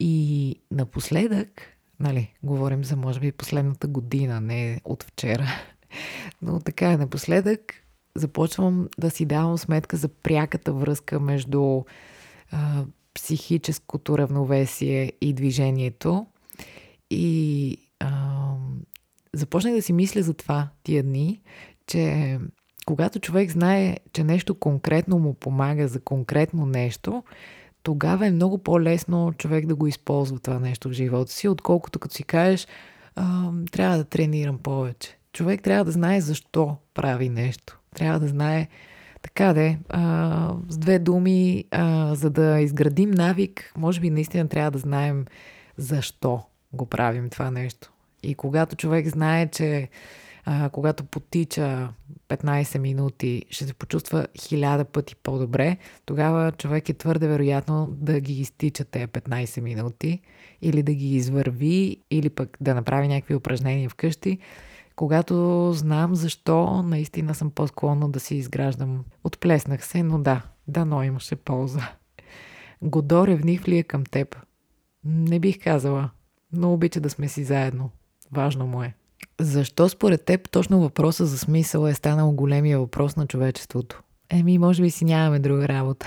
И 0.00 0.54
напоследък, 0.70 1.62
нали, 2.00 2.34
говорим 2.42 2.84
за 2.84 2.96
може 2.96 3.20
би 3.20 3.32
последната 3.32 3.88
година, 3.88 4.40
не 4.40 4.80
от 4.84 5.02
вчера, 5.02 5.46
но 6.42 6.60
така 6.60 6.92
е, 6.92 6.96
напоследък 6.96 7.74
започвам 8.14 8.88
да 8.98 9.10
си 9.10 9.24
давам 9.24 9.58
сметка 9.58 9.96
за 9.96 10.08
пряката 10.08 10.72
връзка 10.72 11.20
между 11.20 11.82
а, 12.50 12.84
психическото 13.14 14.18
равновесие 14.18 15.12
и 15.20 15.32
движението 15.32 16.26
и 17.10 17.76
а, 18.00 18.38
започнах 19.32 19.74
да 19.74 19.82
си 19.82 19.92
мисля 19.92 20.22
за 20.22 20.34
това 20.34 20.68
тия 20.82 21.02
дни, 21.02 21.40
че 21.86 22.38
когато 22.86 23.20
човек 23.20 23.50
знае, 23.50 23.96
че 24.12 24.24
нещо 24.24 24.54
конкретно 24.54 25.18
му 25.18 25.34
помага 25.34 25.88
за 25.88 26.00
конкретно 26.00 26.66
нещо, 26.66 27.22
тогава 27.82 28.26
е 28.26 28.30
много 28.30 28.58
по-лесно 28.58 29.32
човек 29.32 29.66
да 29.66 29.74
го 29.74 29.86
използва 29.86 30.38
това 30.38 30.58
нещо 30.58 30.88
в 30.88 30.92
живота 30.92 31.32
си, 31.32 31.48
отколкото 31.48 31.98
като 31.98 32.14
си 32.14 32.22
кажеш, 32.22 32.66
трябва 33.72 33.96
да 33.96 34.04
тренирам 34.04 34.58
повече. 34.58 35.18
Човек 35.32 35.62
трябва 35.62 35.84
да 35.84 35.90
знае 35.90 36.20
защо 36.20 36.76
прави 36.94 37.28
нещо. 37.28 37.78
Трябва 37.94 38.20
да 38.20 38.28
знае 38.28 38.68
така 39.22 39.52
де, 39.52 39.78
а, 39.88 40.54
с 40.68 40.78
две 40.78 40.98
думи, 40.98 41.64
а, 41.70 42.14
за 42.14 42.30
да 42.30 42.60
изградим 42.60 43.10
навик, 43.10 43.72
може 43.76 44.00
би 44.00 44.10
наистина 44.10 44.48
трябва 44.48 44.70
да 44.70 44.78
знаем 44.78 45.24
защо 45.76 46.42
го 46.72 46.86
правим 46.86 47.30
това 47.30 47.50
нещо. 47.50 47.92
И 48.22 48.34
когато 48.34 48.76
човек 48.76 49.08
знае, 49.08 49.48
че 49.50 49.88
а, 50.44 50.70
когато 50.70 51.04
потича 51.04 51.88
15 52.28 52.78
минути, 52.78 53.44
ще 53.50 53.64
се 53.64 53.74
почувства 53.74 54.26
хиляда 54.40 54.84
пъти 54.84 55.16
по-добре, 55.16 55.76
тогава 56.06 56.52
човек 56.52 56.88
е 56.88 56.94
твърде 56.94 57.28
вероятно 57.28 57.88
да 57.90 58.20
ги 58.20 58.40
изтича 58.40 58.84
тези 58.84 59.06
15 59.06 59.60
минути 59.60 60.20
или 60.62 60.82
да 60.82 60.94
ги 60.94 61.16
извърви, 61.16 61.96
или 62.10 62.30
пък 62.30 62.56
да 62.60 62.74
направи 62.74 63.08
някакви 63.08 63.34
упражнения 63.34 63.90
вкъщи. 63.90 64.38
Когато 64.96 65.72
знам 65.72 66.14
защо, 66.14 66.82
наистина 66.82 67.34
съм 67.34 67.50
по-склонна 67.50 68.08
да 68.08 68.20
си 68.20 68.36
изграждам. 68.36 69.04
Отплеснах 69.24 69.86
се, 69.86 70.02
но 70.02 70.18
да, 70.18 70.42
дано 70.68 71.02
имаше 71.02 71.36
полза. 71.36 71.92
Годо 72.82 73.26
ревнив 73.26 73.68
ли 73.68 73.78
е 73.78 73.82
към 73.82 74.04
теб? 74.04 74.36
Не 75.04 75.38
бих 75.38 75.64
казала 75.64 76.10
но 76.52 76.72
обича 76.72 77.00
да 77.00 77.10
сме 77.10 77.28
си 77.28 77.44
заедно. 77.44 77.90
Важно 78.32 78.66
му 78.66 78.82
е. 78.82 78.94
Защо 79.40 79.88
според 79.88 80.24
теб 80.24 80.50
точно 80.50 80.80
въпроса 80.80 81.26
за 81.26 81.38
смисъл 81.38 81.86
е 81.86 81.94
станал 81.94 82.32
големия 82.32 82.78
въпрос 82.78 83.16
на 83.16 83.26
човечеството? 83.26 84.02
Еми, 84.30 84.58
може 84.58 84.82
би 84.82 84.90
си 84.90 85.04
нямаме 85.04 85.38
друга 85.38 85.68
работа. 85.68 86.06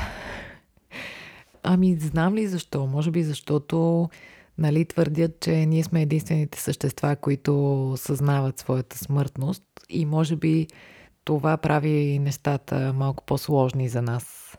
Ами, 1.64 1.96
знам 2.00 2.36
ли 2.36 2.48
защо? 2.48 2.88
Може 2.88 3.12
би 3.12 3.24
защото 3.24 4.10
нали, 4.58 4.86
твърдят, 4.86 5.40
че 5.40 5.66
ние 5.66 5.84
сме 5.84 6.02
единствените 6.02 6.60
същества, 6.60 7.16
които 7.16 7.94
съзнават 7.98 8.60
своята 8.60 8.98
смъртност 8.98 9.64
и 9.90 10.06
може 10.06 10.36
би 10.36 10.68
това 11.24 11.58
прави 11.58 12.20
нещата 12.20 12.94
малко 12.94 13.24
по-сложни 13.26 13.90
за 13.90 14.02
нас 14.02 14.58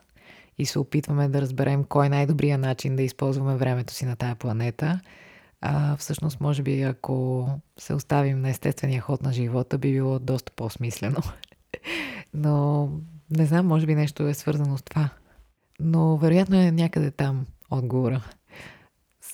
и 0.57 0.65
се 0.65 0.79
опитваме 0.79 1.27
да 1.27 1.41
разберем 1.41 1.83
кой 1.83 2.05
е 2.05 2.09
най-добрият 2.09 2.61
начин 2.61 2.95
да 2.95 3.03
използваме 3.03 3.55
времето 3.55 3.93
си 3.93 4.05
на 4.05 4.15
тая 4.15 4.35
планета– 4.35 4.99
а, 5.65 5.97
всъщност, 5.97 6.41
може 6.41 6.63
би, 6.63 6.81
ако 6.81 7.47
се 7.79 7.93
оставим 7.93 8.41
на 8.41 8.49
естествения 8.49 9.01
ход 9.01 9.23
на 9.23 9.33
живота, 9.33 9.77
би 9.77 9.91
било 9.91 10.19
доста 10.19 10.51
по-смислено. 10.51 11.17
Но 12.33 12.89
не 13.37 13.45
знам, 13.45 13.67
може 13.67 13.85
би 13.85 13.95
нещо 13.95 14.27
е 14.27 14.33
свързано 14.33 14.77
с 14.77 14.81
това. 14.81 15.09
Но 15.79 16.17
вероятно 16.17 16.55
е 16.55 16.71
някъде 16.71 17.11
там 17.11 17.45
отговора. 17.71 18.23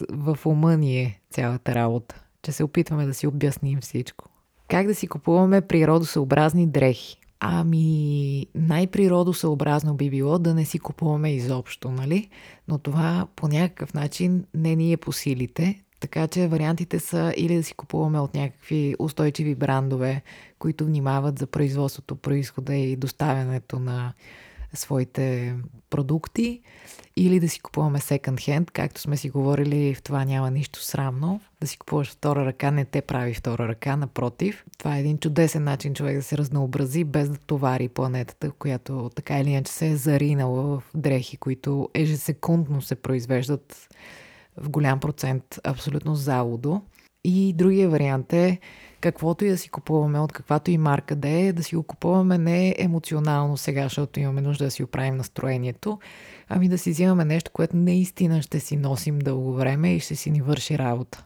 В 0.10 0.39
ума 0.46 0.78
ни 0.78 1.02
е 1.02 1.20
цялата 1.30 1.76
работа, 1.76 2.24
че 2.42 2.52
се 2.52 2.63
опитваме 2.63 3.06
да 3.06 3.13
си 3.13 3.28
обясним 3.28 3.82
всичко. 3.82 4.30
Как 4.68 4.88
да 4.88 4.96
си 4.96 5.08
купуваме 5.08 5.62
природосъобразни 5.62 6.68
дрехи? 6.68 7.18
Ами, 7.39 8.48
най-природосъобразно 8.56 9.94
би 9.94 10.10
било 10.10 10.39
да 10.39 10.54
не 10.54 10.65
си 10.65 10.80
купуваме 10.80 11.34
изобщо, 11.34 11.92
нали? 11.92 12.30
Но 12.68 12.78
това 12.78 13.28
по 13.36 13.48
някакъв 13.48 13.94
начин 13.94 14.46
не 14.54 14.76
ни 14.76 14.94
е 14.94 14.98
по 14.98 15.12
силите, 15.12 15.84
така 15.99 16.27
че 16.27 16.47
вариантите 16.47 16.99
са 16.99 17.33
или 17.38 17.55
да 17.55 17.63
си 17.63 17.73
купуваме 17.73 18.19
от 18.19 18.33
някакви 18.33 18.95
устойчиви 18.99 19.55
брандове, 19.55 20.21
които 20.59 20.85
внимават 20.85 21.39
за 21.39 21.47
производството, 21.47 22.15
происхода 22.15 22.75
и 22.75 22.95
доставянето 22.95 23.79
на 23.79 24.13
своите 24.73 25.55
продукти, 25.89 26.62
или 27.15 27.39
да 27.39 27.49
си 27.49 27.59
купуваме 27.59 27.99
секонд 27.99 28.39
хенд, 28.39 28.71
както 28.71 29.01
сме 29.01 29.17
си 29.17 29.29
говорили, 29.29 29.95
в 29.95 30.01
това 30.01 30.25
няма 30.25 30.51
нищо 30.51 30.83
срамно. 30.83 31.41
Да 31.62 31.67
си 31.67 31.77
купуваш 31.77 32.12
втора 32.12 32.45
ръка 32.45 32.71
не 32.71 32.85
те 32.85 33.01
прави 33.01 33.33
втора 33.33 33.67
ръка, 33.67 33.95
напротив. 33.95 34.65
Това 34.77 34.97
е 34.97 34.99
един 34.99 35.17
чудесен 35.17 35.63
начин 35.63 35.93
човек 35.93 36.15
да 36.15 36.23
се 36.23 36.38
разнообрази, 36.38 37.03
без 37.03 37.29
да 37.29 37.38
товари 37.38 37.89
планетата, 37.89 38.51
която 38.51 39.12
така 39.15 39.39
или 39.39 39.49
иначе 39.49 39.71
се 39.71 39.88
е 39.88 39.95
заринала 39.95 40.63
в 40.63 40.83
дрехи, 40.95 41.38
които 41.38 41.89
ежесекундно 41.93 42.81
се 42.81 42.95
произвеждат 42.95 43.89
в 44.62 44.69
голям 44.69 45.00
процент 45.00 45.60
абсолютно 45.63 46.15
залудо. 46.15 46.82
И 47.24 47.54
другия 47.54 47.89
вариант 47.89 48.34
е 48.34 48.60
каквото 49.02 49.45
и 49.45 49.50
да 49.50 49.58
си 49.58 49.69
купуваме, 49.69 50.19
от 50.19 50.34
каквато 50.34 50.72
и 50.72 50.78
марка 50.78 51.15
да 51.15 51.30
е, 51.30 51.54
да 51.54 51.63
си 51.63 51.76
го 51.76 51.84
купуваме 51.84 52.38
не 52.38 52.76
емоционално 52.78 53.58
сега, 53.58 53.84
защото 53.84 54.19
имаме 54.19 54.41
нужда 54.41 54.65
да 54.65 54.72
си 54.72 54.84
оправим 54.84 55.15
настроението, 55.15 56.00
ами 56.50 56.69
да 56.69 56.78
си 56.78 56.91
взимаме 56.91 57.26
нещо, 57.26 57.52
което 57.54 57.78
наистина 57.78 58.41
ще 58.41 58.60
си 58.60 58.78
носим 58.78 59.19
дълго 59.19 59.54
време 59.54 59.95
и 59.95 60.00
ще 60.00 60.15
си 60.15 60.32
ни 60.32 60.41
върши 60.41 60.78
работа. 60.78 61.26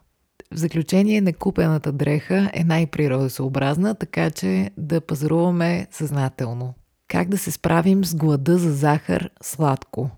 В 0.54 0.58
заключение, 0.58 1.22
некупената 1.22 1.92
дреха 1.92 2.52
е 2.54 2.64
най-природосъобразна, 2.64 3.96
така 3.96 4.32
че 4.32 4.72
да 4.78 5.02
пазаруваме 5.02 5.88
съзнателно. 5.92 6.74
Как 7.08 7.30
да 7.30 7.38
се 7.38 7.52
справим 7.52 8.06
с 8.06 8.16
глада 8.16 8.58
за 8.58 8.74
захар 8.74 9.30
сладко? 9.42 10.10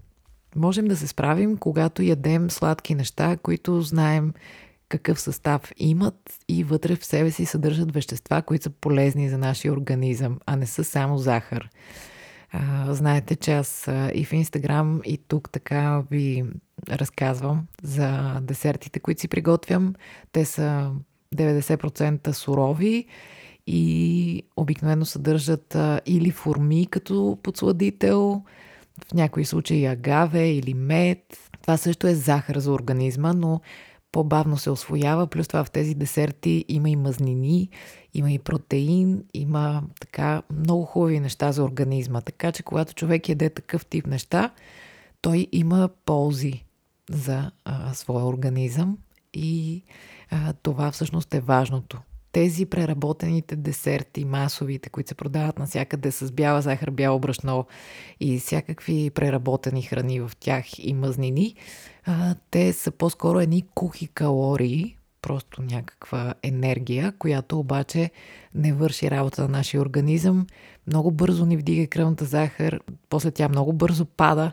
Можем 0.56 0.86
да 0.86 0.98
се 0.98 1.08
справим, 1.08 1.58
когато 1.58 2.02
ядем 2.02 2.52
сладки 2.52 2.96
неща, 2.96 3.38
които 3.38 3.82
знаем 3.82 4.34
какъв 4.90 5.20
състав 5.20 5.72
имат 5.78 6.40
и 6.48 6.64
вътре 6.64 6.96
в 6.96 7.06
себе 7.06 7.32
си 7.32 7.46
съдържат 7.46 7.92
вещества, 7.92 8.42
които 8.42 8.64
са 8.64 8.70
полезни 8.70 9.30
за 9.30 9.38
нашия 9.38 9.74
организъм, 9.74 10.40
а 10.46 10.56
не 10.56 10.66
са 10.66 10.84
само 10.84 11.18
захар. 11.18 11.70
А, 12.52 12.94
знаете, 12.94 13.36
че 13.36 13.54
аз 13.54 13.88
и 14.14 14.26
в 14.26 14.34
Инстаграм, 14.34 15.02
и 15.06 15.18
тук 15.18 15.50
така 15.52 16.04
ви 16.12 16.44
разказвам 16.90 17.68
за 17.84 18.40
десертите, 18.42 19.00
които 19.00 19.22
си 19.22 19.28
приготвям. 19.28 19.96
Те 20.32 20.46
са 20.46 20.92
90% 21.36 22.32
сурови 22.32 23.06
и 23.68 24.44
обикновено 24.58 25.06
съдържат 25.06 25.76
а, 25.76 26.02
или 26.06 26.32
форми 26.32 26.88
като 26.92 27.38
подсладител, 27.44 28.44
в 29.08 29.14
някои 29.14 29.46
случаи 29.46 29.86
агаве 29.86 30.50
или 30.50 30.74
мед. 30.74 31.50
Това 31.62 31.78
също 31.78 32.08
е 32.08 32.16
захар 32.16 32.60
за 32.60 32.72
организма, 32.72 33.34
но 33.34 33.62
по-бавно 34.12 34.58
се 34.58 34.70
освоява. 34.70 35.28
Плюс 35.28 35.48
това 35.48 35.64
в 35.64 35.72
тези 35.72 35.96
десерти 35.96 36.66
има 36.68 36.90
и 36.90 36.96
мазнини, 36.96 37.70
има 38.14 38.32
и 38.32 38.40
протеин, 38.40 39.24
има 39.34 39.84
така 40.00 40.42
много 40.60 40.86
хубави 40.86 41.20
неща 41.20 41.52
за 41.52 41.64
организма. 41.64 42.22
Така 42.22 42.52
че 42.52 42.64
когато 42.64 42.94
човек 42.94 43.30
яде 43.30 43.50
такъв 43.50 43.86
тип 43.86 44.08
неща, 44.08 44.52
той 45.22 45.48
има 45.52 45.90
ползи 46.06 46.66
за 47.10 47.52
а, 47.66 47.94
своя 47.94 48.26
организъм 48.26 48.98
и 49.34 49.84
а, 50.32 50.54
това 50.54 50.92
всъщност 50.92 51.34
е 51.34 51.40
важното. 51.40 52.02
Тези 52.36 52.66
преработените 52.66 53.56
десерти, 53.56 54.26
масовите, 54.26 54.90
които 54.90 55.08
се 55.08 55.16
продават 55.16 55.60
навсякъде 55.60 56.12
с 56.12 56.32
бяла 56.32 56.62
захар, 56.62 56.92
бяло 56.92 57.20
брашно 57.20 57.66
и 58.20 58.40
всякакви 58.40 59.10
преработени 59.10 59.82
храни 59.82 60.20
в 60.20 60.32
тях 60.40 60.66
и 60.80 60.94
мъзнини, 60.94 61.56
а, 62.06 62.36
те 62.52 62.74
са 62.74 62.92
по-скоро 62.92 63.40
едни 63.40 63.64
кухи 63.76 64.08
калории, 64.08 64.98
просто 65.22 65.62
някаква 65.62 66.34
енергия, 66.44 67.14
която 67.20 67.60
обаче 67.60 68.12
не 68.56 68.74
върши 68.74 69.12
работа 69.12 69.42
на 69.42 69.48
нашия 69.48 69.82
организъм. 69.82 70.48
Много 70.88 71.12
бързо 71.12 71.46
ни 71.46 71.58
вдига 71.58 71.88
кръвната 71.88 72.26
захар, 72.26 72.80
после 73.10 73.32
тя 73.32 73.50
много 73.50 73.74
бързо 73.74 74.06
пада 74.06 74.52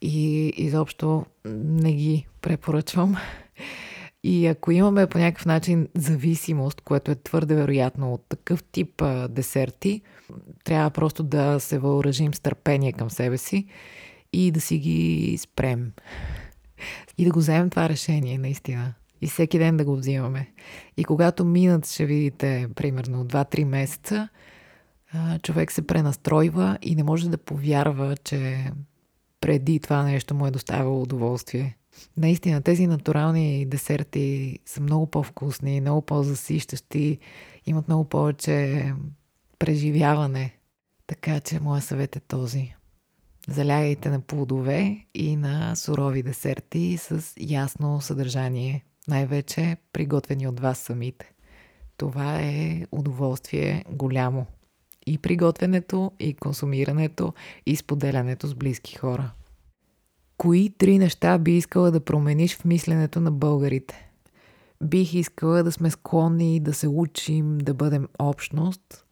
и 0.00 0.52
изобщо 0.56 1.26
не 1.44 1.92
ги 1.92 2.26
препоръчвам. 2.40 3.16
И 4.26 4.46
ако 4.46 4.70
имаме 4.70 5.06
по 5.06 5.18
някакъв 5.18 5.46
начин 5.46 5.88
зависимост, 5.94 6.80
което 6.80 7.10
е 7.10 7.14
твърде 7.14 7.54
вероятно 7.54 8.14
от 8.14 8.24
такъв 8.28 8.62
тип 8.62 9.02
а, 9.02 9.28
десерти, 9.28 10.02
трябва 10.64 10.90
просто 10.90 11.22
да 11.22 11.60
се 11.60 11.78
въоръжим 11.78 12.34
с 12.34 12.40
търпение 12.40 12.92
към 12.92 13.10
себе 13.10 13.38
си 13.38 13.66
и 14.32 14.50
да 14.50 14.60
си 14.60 14.78
ги 14.78 15.38
спрем. 15.38 15.92
И 17.18 17.24
да 17.24 17.30
го 17.30 17.38
вземем 17.38 17.70
това 17.70 17.88
решение, 17.88 18.38
наистина. 18.38 18.94
И 19.20 19.26
всеки 19.26 19.58
ден 19.58 19.76
да 19.76 19.84
го 19.84 19.96
взимаме. 19.96 20.50
И 20.96 21.04
когато 21.04 21.44
минат, 21.44 21.86
ще 21.86 22.06
видите, 22.06 22.68
примерно 22.74 23.24
2-3 23.24 23.64
месеца, 23.64 24.28
човек 25.42 25.72
се 25.72 25.86
пренастройва 25.86 26.78
и 26.82 26.94
не 26.94 27.02
може 27.02 27.30
да 27.30 27.38
повярва, 27.38 28.16
че 28.24 28.70
преди 29.40 29.80
това 29.80 30.02
нещо 30.02 30.34
му 30.34 30.46
е 30.46 30.50
доставило 30.50 31.02
удоволствие. 31.02 31.76
Наистина, 32.16 32.62
тези 32.62 32.86
натурални 32.86 33.66
десерти 33.66 34.58
са 34.66 34.80
много 34.80 35.06
по-вкусни, 35.06 35.80
много 35.80 36.02
по-засищащи, 36.02 37.18
имат 37.66 37.88
много 37.88 38.04
повече 38.04 38.92
преживяване. 39.58 40.56
Така 41.06 41.40
че 41.40 41.60
моят 41.60 41.84
съвет 41.84 42.16
е 42.16 42.20
този. 42.20 42.74
Залягайте 43.48 44.10
на 44.10 44.20
плодове 44.20 45.06
и 45.14 45.36
на 45.36 45.74
сурови 45.74 46.22
десерти 46.22 46.96
с 46.96 47.32
ясно 47.40 48.00
съдържание, 48.00 48.84
най-вече 49.08 49.76
приготвени 49.92 50.48
от 50.48 50.60
вас 50.60 50.78
самите. 50.78 51.32
Това 51.96 52.40
е 52.40 52.86
удоволствие 52.92 53.84
голямо. 53.90 54.46
И 55.06 55.18
приготвянето, 55.18 56.12
и 56.18 56.34
консумирането, 56.34 57.34
и 57.66 57.76
споделянето 57.76 58.46
с 58.46 58.54
близки 58.54 58.98
хора. 58.98 59.32
Кои 60.38 60.70
три 60.78 60.98
неща 60.98 61.38
би 61.38 61.56
искала 61.56 61.90
да 61.90 62.00
промениш 62.00 62.56
в 62.56 62.64
мисленето 62.64 63.20
на 63.20 63.30
българите? 63.30 64.10
Бих 64.82 65.14
искала 65.14 65.62
да 65.62 65.72
сме 65.72 65.90
склонни 65.90 66.60
да 66.60 66.74
се 66.74 66.88
учим, 66.88 67.58
да 67.58 67.74
бъдем 67.74 68.08
общност, 68.18 69.04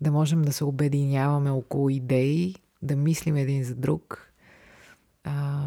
да 0.00 0.12
можем 0.12 0.42
да 0.42 0.52
се 0.52 0.64
обединяваме 0.64 1.50
около 1.50 1.90
идеи, 1.90 2.54
да 2.82 2.96
мислим 2.96 3.36
един 3.36 3.64
за 3.64 3.74
друг 3.74 4.32
а, 5.24 5.62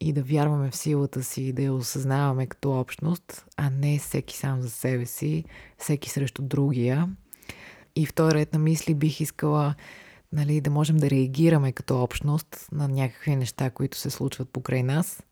и 0.00 0.12
да 0.12 0.22
вярваме 0.22 0.70
в 0.70 0.76
силата 0.76 1.22
си, 1.22 1.52
да 1.52 1.62
я 1.62 1.72
осъзнаваме 1.72 2.46
като 2.46 2.80
общност, 2.80 3.46
а 3.56 3.70
не 3.70 3.98
всеки 3.98 4.36
сам 4.36 4.62
за 4.62 4.70
себе 4.70 5.06
си, 5.06 5.44
всеки 5.78 6.10
срещу 6.10 6.42
другия. 6.42 7.08
И 7.96 8.06
втори 8.06 8.34
ред 8.34 8.52
на 8.52 8.58
мисли 8.58 8.94
бих 8.94 9.20
искала 9.20 9.74
нали, 10.32 10.60
да 10.60 10.70
можем 10.70 10.96
да 10.96 11.10
реагираме 11.10 11.72
като 11.72 12.02
общност 12.02 12.68
на 12.72 12.88
някакви 12.88 13.36
неща, 13.36 13.70
които 13.70 13.98
се 13.98 14.10
случват 14.10 14.48
покрай 14.48 14.82
нас. 14.82 15.22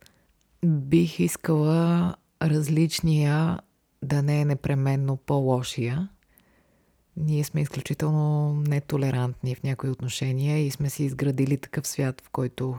Бих 0.66 1.20
искала 1.20 2.14
различния 2.42 3.58
да 4.02 4.22
не 4.22 4.40
е 4.40 4.44
непременно 4.44 5.16
по-лошия. 5.16 6.08
Ние 7.16 7.44
сме 7.44 7.60
изключително 7.60 8.54
нетолерантни 8.54 9.54
в 9.54 9.62
някои 9.62 9.90
отношения 9.90 10.66
и 10.66 10.70
сме 10.70 10.90
си 10.90 11.04
изградили 11.04 11.56
такъв 11.56 11.86
свят, 11.86 12.20
в 12.20 12.30
който 12.30 12.78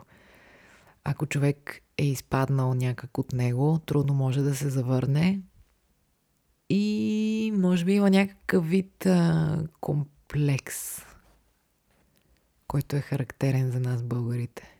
ако 1.03 1.25
човек 1.25 1.81
е 1.97 2.05
изпаднал 2.05 2.73
някак 2.73 3.17
от 3.17 3.33
него, 3.33 3.79
трудно 3.85 4.13
може 4.13 4.41
да 4.41 4.55
се 4.55 4.69
завърне. 4.69 5.41
И 6.69 7.53
може 7.55 7.85
би 7.85 7.93
има 7.93 8.09
някакъв 8.09 8.69
вид 8.69 9.05
а, 9.05 9.63
комплекс 9.81 11.01
който 12.67 12.95
е 12.95 13.01
характерен 13.01 13.71
за 13.71 13.79
нас 13.79 14.03
българите. 14.03 14.77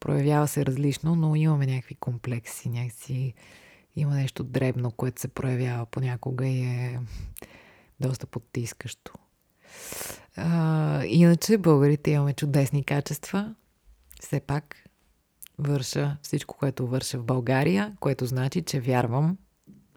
Проявява 0.00 0.48
се 0.48 0.66
различно, 0.66 1.14
но 1.14 1.34
имаме 1.34 1.66
някакви 1.66 1.94
комплекси, 1.94 2.68
някакси 2.68 3.34
има 3.96 4.14
нещо 4.14 4.44
дребно, 4.44 4.90
което 4.90 5.20
се 5.20 5.28
проявява 5.28 5.86
понякога 5.86 6.46
и 6.46 6.62
е 6.62 7.00
доста 8.00 8.26
потискащо. 8.26 9.12
А, 10.36 11.04
иначе 11.04 11.58
българите 11.58 12.10
имаме 12.10 12.32
чудесни 12.32 12.84
качества. 12.84 13.54
Все 14.20 14.40
пак 14.40 14.76
върша 15.58 16.16
всичко, 16.22 16.56
което 16.56 16.86
върша 16.86 17.18
в 17.18 17.24
България, 17.24 17.96
което 18.00 18.26
значи, 18.26 18.62
че 18.62 18.80
вярвам 18.80 19.38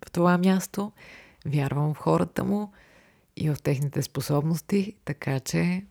в 0.05 0.11
това 0.11 0.37
място, 0.37 0.91
вярвам 1.45 1.93
в 1.93 1.97
хората 1.97 2.43
му 2.43 2.71
и 3.35 3.49
в 3.49 3.57
техните 3.63 4.01
способности, 4.01 4.95
така 5.05 5.39
че 5.39 5.85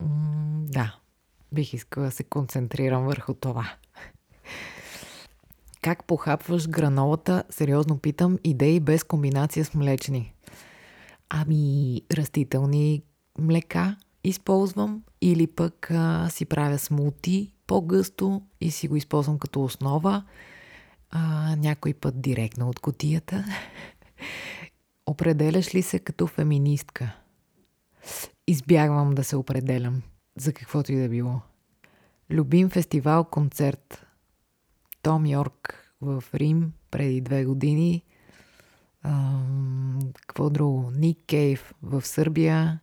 да, 0.00 0.96
бих 1.52 1.74
искала 1.74 2.06
да 2.06 2.12
се 2.12 2.24
концентрирам 2.24 3.04
върху 3.04 3.34
това. 3.34 3.72
Как 5.82 6.04
похапваш 6.04 6.68
гранолата? 6.68 7.44
Сериозно 7.50 7.98
питам. 7.98 8.38
Идеи 8.44 8.80
без 8.80 9.04
комбинация 9.04 9.64
с 9.64 9.74
млечни. 9.74 10.34
Ами, 11.28 12.02
растителни 12.12 13.02
млека 13.38 13.96
използвам 14.24 15.02
или 15.20 15.46
пък 15.46 15.90
а, 15.90 16.28
си 16.30 16.44
правя 16.44 16.78
смути 16.78 17.52
по-гъсто 17.66 18.42
и 18.60 18.70
си 18.70 18.88
го 18.88 18.96
използвам 18.96 19.38
като 19.38 19.64
основа. 19.64 20.24
А, 21.10 21.56
някой 21.56 21.94
път 21.94 22.20
директно 22.20 22.68
от 22.68 22.80
котията. 22.80 23.44
Определяш 25.06 25.74
ли 25.74 25.82
се 25.82 25.98
като 25.98 26.26
феминистка? 26.26 27.16
Избягвам 28.46 29.14
да 29.14 29.24
се 29.24 29.36
определям 29.36 30.02
за 30.36 30.52
каквото 30.52 30.92
и 30.92 30.96
да 30.96 31.08
било. 31.08 31.40
Любим 32.30 32.70
фестивал 32.70 33.24
концерт. 33.24 34.06
Том 35.02 35.26
Йорк 35.26 35.92
в 36.00 36.24
Рим 36.34 36.72
преди 36.90 37.20
две 37.20 37.44
години. 37.44 38.02
Ам, 39.02 39.98
какво 40.20 40.50
друго? 40.50 40.90
Ник 40.94 41.18
Кейв 41.26 41.74
в 41.82 42.02
Сърбия. 42.02 42.80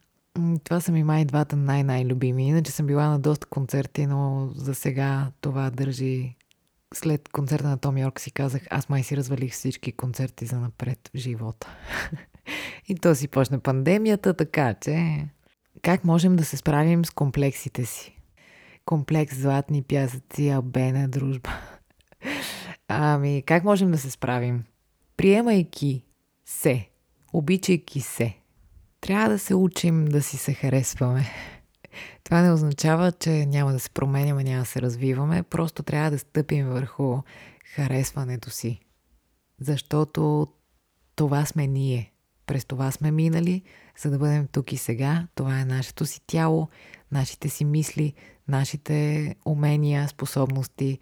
Това 0.63 0.79
са 0.79 0.91
ми 0.91 1.03
май 1.03 1.25
двата 1.25 1.55
най-най-любими. 1.55 2.47
Иначе 2.47 2.71
съм 2.71 2.87
била 2.87 3.07
на 3.07 3.19
доста 3.19 3.47
концерти, 3.47 4.07
но 4.07 4.49
за 4.55 4.75
сега 4.75 5.31
това 5.41 5.69
държи. 5.69 6.35
След 6.93 7.29
концерта 7.29 7.67
на 7.67 7.77
Том 7.77 7.97
Йорк 7.97 8.19
си 8.19 8.31
казах, 8.31 8.61
аз 8.69 8.89
май 8.89 9.03
си 9.03 9.17
развалих 9.17 9.51
всички 9.51 9.91
концерти 9.91 10.45
за 10.45 10.59
напред 10.59 11.09
в 11.13 11.17
живота. 11.17 11.69
И 12.87 12.95
то 12.95 13.15
си 13.15 13.27
почна 13.27 13.59
пандемията, 13.59 14.33
така 14.33 14.73
че 14.73 15.27
как 15.81 16.03
можем 16.03 16.35
да 16.35 16.45
се 16.45 16.57
справим 16.57 17.05
с 17.05 17.09
комплексите 17.09 17.85
си? 17.85 18.19
Комплекс 18.85 19.37
златни 19.37 19.83
пясъци, 19.83 20.49
албена 20.49 21.09
дружба. 21.09 21.49
Ами, 22.87 23.43
как 23.45 23.63
можем 23.63 23.91
да 23.91 23.97
се 23.97 24.11
справим? 24.11 24.63
Приемайки 25.17 26.05
се, 26.45 26.89
обичайки 27.33 28.01
се, 28.01 28.37
трябва 29.01 29.29
да 29.29 29.39
се 29.39 29.55
учим 29.55 30.05
да 30.05 30.21
си 30.21 30.37
се 30.37 30.53
харесваме. 30.53 31.25
Това 32.23 32.41
не 32.41 32.51
означава, 32.51 33.11
че 33.11 33.45
няма 33.45 33.71
да 33.71 33.79
се 33.79 33.89
променяме, 33.89 34.43
няма 34.43 34.59
да 34.59 34.65
се 34.65 34.81
развиваме, 34.81 35.43
просто 35.43 35.83
трябва 35.83 36.11
да 36.11 36.19
стъпим 36.19 36.67
върху 36.67 37.21
харесването 37.75 38.49
си. 38.49 38.79
Защото 39.59 40.47
това 41.15 41.45
сме 41.45 41.67
ние. 41.67 42.12
През 42.45 42.65
това 42.65 42.91
сме 42.91 43.11
минали, 43.11 43.61
за 44.01 44.09
да 44.09 44.17
бъдем 44.17 44.47
тук 44.51 44.71
и 44.71 44.77
сега. 44.77 45.27
Това 45.35 45.59
е 45.59 45.65
нашето 45.65 46.05
си 46.05 46.21
тяло, 46.27 46.69
нашите 47.11 47.49
си 47.49 47.65
мисли, 47.65 48.13
нашите 48.47 49.35
умения, 49.45 50.07
способности, 50.07 50.99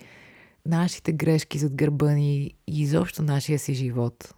нашите 0.66 1.14
грешки 1.14 1.60
зад 1.60 1.76
гърба 1.76 2.12
ни 2.12 2.44
и 2.68 2.82
изобщо 2.82 3.24
нашия 3.24 3.60
си 3.60 3.74
живот. 3.74 4.36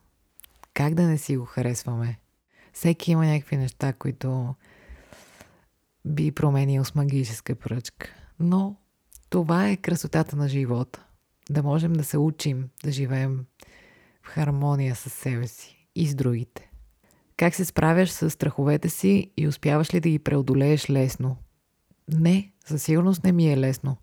Как 0.74 0.94
да 0.94 1.04
не 1.04 1.18
си 1.18 1.38
го 1.38 1.46
харесваме? 1.46 2.20
Всеки 2.74 3.12
има 3.12 3.26
някакви 3.26 3.58
неща, 3.58 3.94
които 3.94 4.56
би 6.06 6.32
променил 6.32 6.86
с 6.86 6.96
магическа 6.96 7.56
пръчка. 7.56 8.10
Но 8.39 8.76
това 9.30 9.70
е 9.70 9.78
красотата 9.78 10.36
на 10.36 10.50
живота. 10.50 11.06
Да 11.50 11.63
можем 11.63 11.94
да 11.94 12.04
се 12.04 12.18
учим 12.18 12.70
да 12.84 12.92
живеем 12.92 13.46
в 14.24 14.28
хармония 14.28 14.96
с 14.96 15.10
себе 15.10 15.48
си 15.48 15.88
и 15.96 16.08
с 16.08 16.16
другите. 16.16 16.72
Как 17.38 17.56
се 17.56 17.65
справяш 17.65 18.12
с 18.12 18.30
страховете 18.30 18.89
си 18.89 19.32
и 19.38 19.48
успяваш 19.48 19.93
ли 19.93 20.00
да 20.00 20.10
ги 20.10 20.19
преодолееш 20.19 20.89
лесно? 20.89 21.38
Не, 22.13 22.52
със 22.65 22.84
сигурност 22.84 23.24
не 23.24 23.32
ми 23.32 23.52
е 23.52 23.58
лесно. 23.58 23.98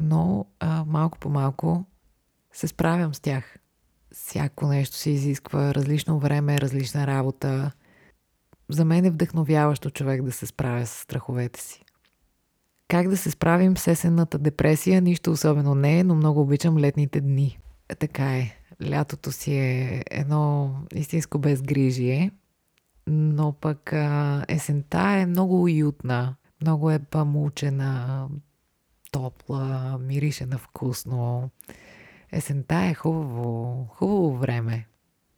Но 0.00 0.46
а, 0.60 0.84
малко 0.86 1.18
по 1.18 1.28
малко 1.28 1.84
се 2.52 2.68
справям 2.68 3.14
с 3.14 3.20
тях. 3.20 3.56
Всяко 4.12 4.66
нещо 4.66 4.96
се 4.96 5.10
изисква 5.10 5.74
различно 5.74 6.18
време, 6.18 6.60
различна 6.60 7.06
работа. 7.06 7.72
За 8.68 8.84
мен 8.84 9.04
е 9.04 9.10
вдъхновяващо 9.10 9.90
човек 9.90 10.22
да 10.22 10.32
се 10.32 10.46
справя 10.46 10.86
с 10.86 10.90
страховете 10.90 11.60
си. 11.60 11.84
Как 12.88 13.08
да 13.08 13.16
се 13.16 13.30
справим 13.30 13.76
с 13.76 13.86
есенната 13.86 14.38
депресия? 14.38 15.02
Нищо 15.02 15.30
особено 15.30 15.74
не 15.74 15.98
е, 15.98 16.04
но 16.04 16.14
много 16.14 16.40
обичам 16.40 16.78
летните 16.78 17.20
дни. 17.20 17.58
Така 17.98 18.36
е. 18.36 18.59
Лятото 18.82 19.32
си 19.32 19.54
е 19.54 20.04
едно 20.10 20.74
истинско 20.94 21.38
безгрижие, 21.38 22.30
но 23.06 23.52
пък 23.52 23.92
а, 23.92 24.44
есента 24.48 25.00
е 25.00 25.26
много 25.26 25.62
уютна, 25.62 26.36
много 26.62 26.90
е 26.90 26.98
памучена, 26.98 28.28
топла, 29.10 29.98
мирише 30.00 30.46
на 30.46 30.58
вкусно. 30.58 31.50
Есента 32.32 32.76
е 32.76 32.94
хубаво, 32.94 33.86
хубаво 33.94 34.36
време. 34.36 34.86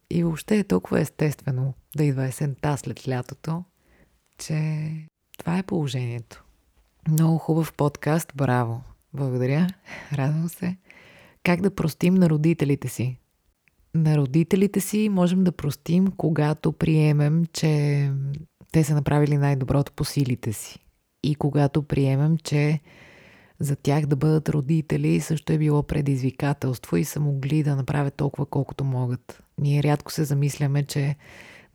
И 0.09 0.23
въобще 0.23 0.57
е 0.57 0.63
толкова 0.63 0.99
естествено 0.99 1.73
да 1.95 2.03
идва 2.03 2.25
есента 2.25 2.77
след 2.77 3.07
лятото, 3.07 3.63
че 4.37 4.91
това 5.37 5.57
е 5.57 5.63
положението. 5.63 6.43
Много 7.07 7.37
хубав 7.37 7.73
подкаст, 7.73 8.31
браво! 8.35 8.83
Благодаря, 9.13 9.67
радвам 10.13 10.49
се. 10.49 10.77
Как 11.43 11.61
да 11.61 11.75
простим 11.75 12.13
на 12.13 12.29
родителите 12.29 12.87
си? 12.87 13.19
На 13.95 14.17
родителите 14.17 14.79
си 14.79 15.09
можем 15.09 15.43
да 15.43 15.51
простим, 15.51 16.07
когато 16.17 16.71
приемем, 16.71 17.45
че 17.53 18.11
те 18.71 18.83
са 18.83 18.93
направили 18.93 19.37
най-доброто 19.37 19.91
по 19.91 20.05
силите 20.05 20.53
си. 20.53 20.79
И 21.23 21.35
когато 21.35 21.83
приемем, 21.83 22.37
че 22.37 22.79
за 23.59 23.75
тях 23.75 24.05
да 24.05 24.15
бъдат 24.15 24.49
родители 24.49 25.19
също 25.19 25.53
е 25.53 25.57
било 25.57 25.83
предизвикателство 25.83 26.97
и 26.97 27.05
са 27.05 27.19
могли 27.19 27.63
да 27.63 27.75
направят 27.75 28.13
толкова 28.13 28.45
колкото 28.45 28.83
могат. 28.83 29.43
Ние 29.57 29.83
рядко 29.83 30.11
се 30.11 30.23
замисляме, 30.23 30.83
че 30.83 31.15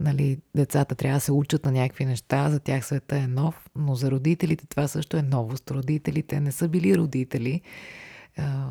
нали, 0.00 0.38
децата 0.56 0.94
трябва 0.94 1.16
да 1.16 1.20
се 1.20 1.32
учат 1.32 1.64
на 1.64 1.72
някакви 1.72 2.04
неща, 2.04 2.50
за 2.50 2.60
тях 2.60 2.86
света 2.86 3.16
е 3.16 3.26
нов, 3.26 3.70
но 3.76 3.94
за 3.94 4.10
родителите 4.10 4.66
това 4.66 4.88
също 4.88 5.16
е 5.16 5.22
новост. 5.22 5.70
Родителите 5.70 6.40
не 6.40 6.52
са 6.52 6.68
били 6.68 6.96
родители, 6.96 7.60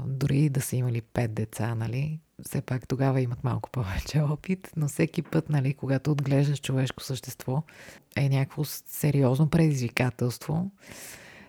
дори 0.05 0.49
да 0.49 0.61
са 0.61 0.75
имали 0.75 1.01
пет 1.01 1.33
деца, 1.33 1.75
нали, 1.75 2.19
все 2.45 2.61
пак 2.61 2.87
тогава 2.87 3.21
имат 3.21 3.43
малко 3.43 3.69
повече 3.69 4.21
опит, 4.21 4.71
но 4.77 4.87
всеки 4.87 5.21
път, 5.21 5.49
нали, 5.49 5.73
когато 5.73 6.11
отглеждаш 6.11 6.61
човешко 6.61 7.03
същество, 7.03 7.63
е 8.17 8.29
някакво 8.29 8.63
сериозно 8.63 9.49
предизвикателство. 9.49 10.71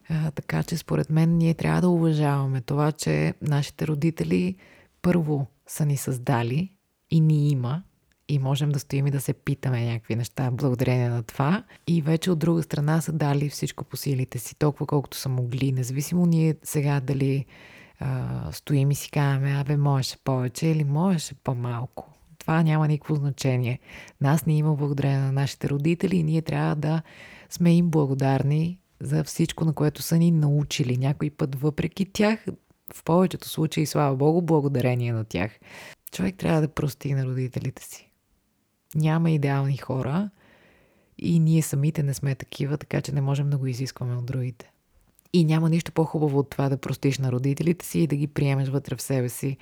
А, 0.08 0.30
така 0.30 0.62
че 0.62 0.76
според 0.76 1.10
мен 1.10 1.36
ние 1.36 1.54
трябва 1.54 1.80
да 1.80 1.88
уважаваме 1.88 2.60
това, 2.60 2.92
че 2.92 3.34
нашите 3.42 3.86
родители 3.86 4.56
първо 5.02 5.46
са 5.66 5.86
ни 5.86 5.96
създали 5.96 6.72
и 7.10 7.20
ни 7.20 7.50
има 7.50 7.82
и 8.28 8.38
можем 8.38 8.70
да 8.70 8.78
стоим 8.78 9.06
и 9.06 9.10
да 9.10 9.20
се 9.20 9.32
питаме 9.32 9.84
някакви 9.84 10.16
неща 10.16 10.50
благодарение 10.50 11.08
на 11.08 11.22
това. 11.22 11.64
И 11.86 12.02
вече 12.02 12.30
от 12.30 12.38
друга 12.38 12.62
страна 12.62 13.00
са 13.00 13.12
дали 13.12 13.48
всичко 13.48 13.84
по 13.84 13.96
силите 13.96 14.38
си, 14.38 14.54
толкова 14.54 14.86
колкото 14.86 15.16
са 15.16 15.28
могли, 15.28 15.72
независимо 15.72 16.26
ние 16.26 16.54
сега 16.62 17.00
дали 17.00 17.46
стоим 18.52 18.90
и 18.90 18.94
си 18.94 19.10
казваме, 19.10 19.60
абе, 19.60 19.76
можеше 19.76 20.16
повече 20.24 20.66
или 20.66 20.84
можеше 20.84 21.34
по-малко. 21.34 22.14
Това 22.38 22.62
няма 22.62 22.88
никакво 22.88 23.14
значение. 23.14 23.78
Нас 24.20 24.46
не 24.46 24.58
има 24.58 24.74
благодарение 24.74 25.18
на 25.18 25.32
нашите 25.32 25.68
родители 25.68 26.16
и 26.16 26.22
ние 26.22 26.42
трябва 26.42 26.76
да 26.76 27.02
сме 27.50 27.76
им 27.76 27.90
благодарни 27.90 28.78
за 29.00 29.24
всичко, 29.24 29.64
на 29.64 29.72
което 29.72 30.02
са 30.02 30.18
ни 30.18 30.30
научили. 30.30 30.96
Някой 30.96 31.30
път 31.30 31.54
въпреки 31.54 32.12
тях, 32.12 32.46
в 32.94 33.04
повечето 33.04 33.48
случаи, 33.48 33.86
слава 33.86 34.16
Богу, 34.16 34.42
благодарение 34.42 35.12
на 35.12 35.24
тях. 35.24 35.58
Човек 36.12 36.36
трябва 36.36 36.60
да 36.60 36.68
прости 36.68 37.14
на 37.14 37.26
родителите 37.26 37.82
си. 37.82 38.10
Няма 38.94 39.30
идеални 39.30 39.76
хора 39.76 40.30
и 41.18 41.40
ние 41.40 41.62
самите 41.62 42.02
не 42.02 42.14
сме 42.14 42.34
такива, 42.34 42.78
така 42.78 43.00
че 43.00 43.12
не 43.12 43.20
можем 43.20 43.50
да 43.50 43.58
го 43.58 43.66
изискваме 43.66 44.16
от 44.16 44.26
другите. 44.26 44.70
И 45.32 45.44
няма 45.44 45.70
нищо 45.70 45.92
по-хубаво 45.92 46.38
от 46.38 46.50
това 46.50 46.68
да 46.68 46.76
простиш 46.76 47.18
на 47.18 47.32
родителите 47.32 47.86
си 47.86 48.00
и 48.00 48.06
да 48.06 48.16
ги 48.16 48.26
приемеш 48.26 48.68
вътре 48.68 48.96
в 48.96 49.02
себе 49.02 49.28
си, 49.28 49.56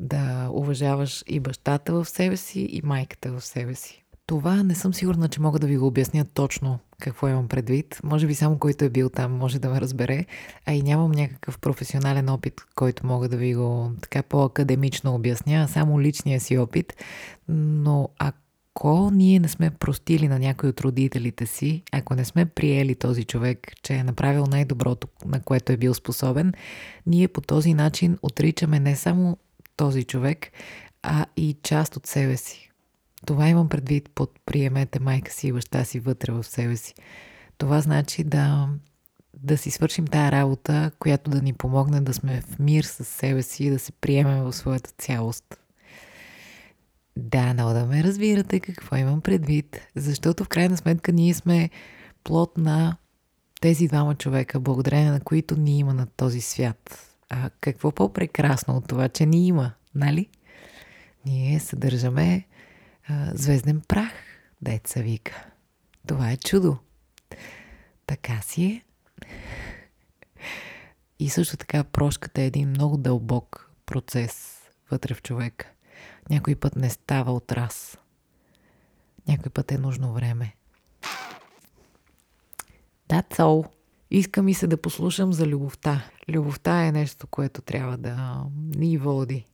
да 0.00 0.48
уважаваш 0.52 1.24
и 1.26 1.40
бащата 1.40 1.92
в 1.92 2.04
себе 2.04 2.36
си, 2.36 2.60
и 2.60 2.80
майката 2.84 3.32
в 3.32 3.44
себе 3.44 3.74
си. 3.74 4.02
Това 4.26 4.62
не 4.62 4.74
съм 4.74 4.94
сигурна, 4.94 5.28
че 5.28 5.40
мога 5.40 5.58
да 5.58 5.66
ви 5.66 5.76
го 5.76 5.86
обясня 5.86 6.24
точно 6.24 6.78
какво 7.00 7.28
имам 7.28 7.48
предвид. 7.48 8.00
Може 8.04 8.26
би 8.26 8.34
само 8.34 8.58
който 8.58 8.84
е 8.84 8.90
бил 8.90 9.10
там 9.10 9.32
може 9.32 9.58
да 9.58 9.70
ме 9.70 9.80
разбере, 9.80 10.26
а 10.66 10.72
и 10.72 10.82
нямам 10.82 11.10
някакъв 11.10 11.58
професионален 11.58 12.28
опит, 12.28 12.54
който 12.74 13.06
мога 13.06 13.28
да 13.28 13.36
ви 13.36 13.54
го 13.54 13.90
така 14.02 14.22
по-академично 14.22 15.14
обясня, 15.14 15.68
само 15.68 16.00
личния 16.00 16.40
си 16.40 16.58
опит. 16.58 16.94
Но 17.48 18.08
ако 18.18 18.38
ако 18.74 19.10
ние 19.10 19.38
не 19.38 19.48
сме 19.48 19.70
простили 19.70 20.28
на 20.28 20.38
някой 20.38 20.68
от 20.68 20.80
родителите 20.80 21.46
си, 21.46 21.82
ако 21.92 22.14
не 22.14 22.24
сме 22.24 22.46
приели 22.46 22.94
този 22.94 23.24
човек, 23.24 23.72
че 23.82 23.94
е 23.94 24.04
направил 24.04 24.46
най-доброто, 24.46 25.08
на 25.26 25.40
което 25.40 25.72
е 25.72 25.76
бил 25.76 25.94
способен, 25.94 26.52
ние 27.06 27.28
по 27.28 27.40
този 27.40 27.74
начин 27.74 28.18
отричаме 28.22 28.80
не 28.80 28.96
само 28.96 29.36
този 29.76 30.04
човек, 30.04 30.50
а 31.02 31.26
и 31.36 31.56
част 31.62 31.96
от 31.96 32.06
себе 32.06 32.36
си. 32.36 32.70
Това 33.26 33.48
имам 33.48 33.68
предвид 33.68 34.10
под 34.14 34.30
приемете 34.46 35.00
майка 35.00 35.32
си 35.32 35.48
и 35.48 35.52
баща 35.52 35.84
си 35.84 36.00
вътре 36.00 36.32
в 36.32 36.44
себе 36.44 36.76
си. 36.76 36.94
Това 37.58 37.80
значи 37.80 38.24
да, 38.24 38.68
да 39.34 39.58
си 39.58 39.70
свършим 39.70 40.06
тая 40.06 40.32
работа, 40.32 40.90
която 40.98 41.30
да 41.30 41.42
ни 41.42 41.52
помогне 41.52 42.00
да 42.00 42.14
сме 42.14 42.40
в 42.40 42.58
мир 42.58 42.84
с 42.84 43.04
себе 43.04 43.42
си 43.42 43.64
и 43.64 43.70
да 43.70 43.78
се 43.78 43.92
приемем 43.92 44.42
в 44.42 44.52
своята 44.52 44.90
цялост. 44.98 45.61
Да, 47.16 47.54
но 47.54 47.72
да 47.72 47.86
ме 47.86 48.04
разбирате 48.04 48.60
какво 48.60 48.96
имам 48.96 49.20
предвид, 49.20 49.80
защото 49.96 50.44
в 50.44 50.48
крайна 50.48 50.76
сметка 50.76 51.12
ние 51.12 51.34
сме 51.34 51.70
плод 52.24 52.58
на 52.58 52.96
тези 53.60 53.88
двама 53.88 54.14
човека, 54.14 54.60
благодарение 54.60 55.10
на 55.10 55.20
които 55.20 55.56
ни 55.56 55.78
има 55.78 55.94
на 55.94 56.06
този 56.06 56.40
свят. 56.40 57.08
А 57.30 57.50
какво 57.60 57.92
по-прекрасно 57.92 58.76
от 58.76 58.88
това, 58.88 59.08
че 59.08 59.26
ни 59.26 59.46
има, 59.46 59.72
нали? 59.94 60.28
Ние 61.26 61.60
съдържаме 61.60 62.44
а, 63.08 63.30
звезден 63.34 63.82
прах, 63.88 64.12
деца 64.62 65.00
вика. 65.00 65.46
Това 66.06 66.30
е 66.30 66.36
чудо. 66.36 66.76
Така 68.06 68.40
си 68.40 68.64
е. 68.64 68.82
И 71.18 71.28
също 71.28 71.56
така 71.56 71.84
прошката 71.84 72.42
е 72.42 72.46
един 72.46 72.68
много 72.68 72.96
дълбок 72.96 73.70
процес 73.86 74.62
вътре 74.90 75.14
в 75.14 75.22
човека. 75.22 75.71
Някой 76.30 76.54
път 76.54 76.76
не 76.76 76.90
става 76.90 77.32
от 77.32 77.52
раз. 77.52 77.98
Някой 79.28 79.50
път 79.52 79.72
е 79.72 79.78
нужно 79.78 80.12
време. 80.12 80.54
That's 83.08 83.36
all. 83.36 83.68
Иска 84.10 84.42
ми 84.42 84.54
се 84.54 84.66
да 84.66 84.76
послушам 84.76 85.32
за 85.32 85.46
любовта. 85.46 86.04
Любовта 86.28 86.84
е 86.84 86.92
нещо, 86.92 87.26
което 87.26 87.62
трябва 87.62 87.96
да 87.96 88.44
ни 88.56 88.98
води. 88.98 89.46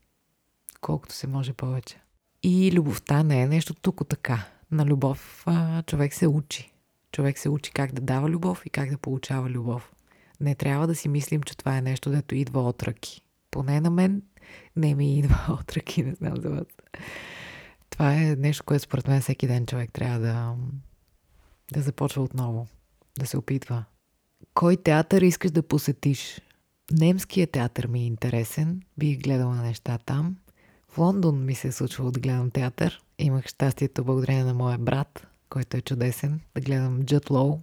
Колкото 0.80 1.14
се 1.14 1.26
може 1.26 1.52
повече. 1.52 2.00
И 2.42 2.72
любовта 2.72 3.22
не 3.22 3.42
е 3.42 3.48
нещо 3.48 3.74
тук 3.74 4.08
така. 4.08 4.46
На 4.70 4.84
любов 4.84 5.42
а, 5.46 5.82
човек 5.82 6.14
се 6.14 6.26
учи. 6.26 6.72
Човек 7.12 7.38
се 7.38 7.48
учи 7.48 7.72
как 7.72 7.92
да 7.92 8.00
дава 8.00 8.28
любов 8.28 8.66
и 8.66 8.70
как 8.70 8.90
да 8.90 8.98
получава 8.98 9.50
любов. 9.50 9.92
Не 10.40 10.54
трябва 10.54 10.86
да 10.86 10.94
си 10.94 11.08
мислим, 11.08 11.42
че 11.42 11.56
това 11.56 11.76
е 11.76 11.82
нещо, 11.82 12.10
дето 12.10 12.34
идва 12.34 12.62
от 12.62 12.82
ръки. 12.82 13.22
Поне 13.50 13.80
на 13.80 13.90
мен 13.90 14.22
не 14.76 14.94
ми 14.94 15.18
идва 15.18 15.46
от 15.60 15.72
ръки, 15.72 16.02
не 16.02 16.14
знам 16.14 16.34
за 16.36 16.50
вас. 16.50 16.66
Това 17.90 18.14
е 18.14 18.36
нещо, 18.36 18.64
което 18.64 18.84
според 18.84 19.08
мен 19.08 19.20
всеки 19.20 19.46
ден 19.46 19.66
човек 19.66 19.90
трябва 19.92 20.18
да, 20.18 20.54
да 21.72 21.82
започва 21.82 22.22
отново, 22.22 22.66
да 23.18 23.26
се 23.26 23.36
опитва. 23.36 23.84
Кой 24.54 24.76
театър 24.76 25.22
искаш 25.22 25.50
да 25.50 25.62
посетиш? 25.62 26.40
Немският 26.92 27.50
театър 27.50 27.86
ми 27.86 28.00
е 28.00 28.06
интересен, 28.06 28.82
бих 28.98 29.18
гледала 29.22 29.54
неща 29.56 29.98
там. 29.98 30.36
В 30.88 30.98
Лондон 30.98 31.44
ми 31.44 31.54
се 31.54 31.68
е 31.68 31.72
случвало 31.72 32.10
да 32.10 32.20
гледам 32.20 32.50
театър. 32.50 33.02
Имах 33.18 33.46
щастието 33.46 34.04
благодарение 34.04 34.44
на 34.44 34.54
моя 34.54 34.78
брат, 34.78 35.26
който 35.48 35.76
е 35.76 35.80
чудесен, 35.80 36.40
да 36.54 36.60
гледам 36.60 37.02
Джуд 37.04 37.30
Лоу, 37.30 37.60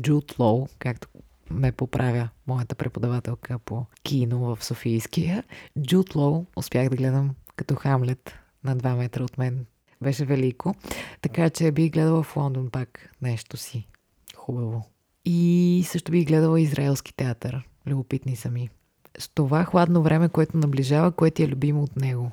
Джуд 0.00 0.38
Лоу, 0.38 0.66
както 0.78 1.08
ме 1.50 1.72
поправя 1.72 2.28
моята 2.46 2.74
преподавателка 2.74 3.58
по 3.58 3.86
кино 4.02 4.38
в 4.38 4.64
Софийския. 4.64 5.44
Джуд 5.80 6.14
Лоу 6.14 6.44
успях 6.56 6.88
да 6.88 6.96
гледам 6.96 7.34
като 7.56 7.74
Хамлет 7.74 8.34
на 8.64 8.76
2 8.76 8.96
метра 8.96 9.24
от 9.24 9.38
мен. 9.38 9.66
Беше 10.02 10.24
велико. 10.24 10.74
Така 11.22 11.50
че 11.50 11.72
би 11.72 11.90
гледала 11.90 12.22
в 12.22 12.36
Лондон 12.36 12.70
пак 12.70 13.10
нещо 13.22 13.56
си. 13.56 13.88
Хубаво. 14.36 14.84
И 15.24 15.84
също 15.86 16.12
би 16.12 16.24
гледала 16.24 16.60
израелски 16.60 17.14
театър. 17.14 17.68
Любопитни 17.86 18.36
са 18.36 18.50
ми. 18.50 18.70
С 19.18 19.28
това 19.28 19.64
хладно 19.64 20.02
време, 20.02 20.28
което 20.28 20.56
наближава, 20.56 21.12
което 21.12 21.42
е 21.42 21.48
любимо 21.48 21.82
от 21.82 21.96
него. 21.96 22.30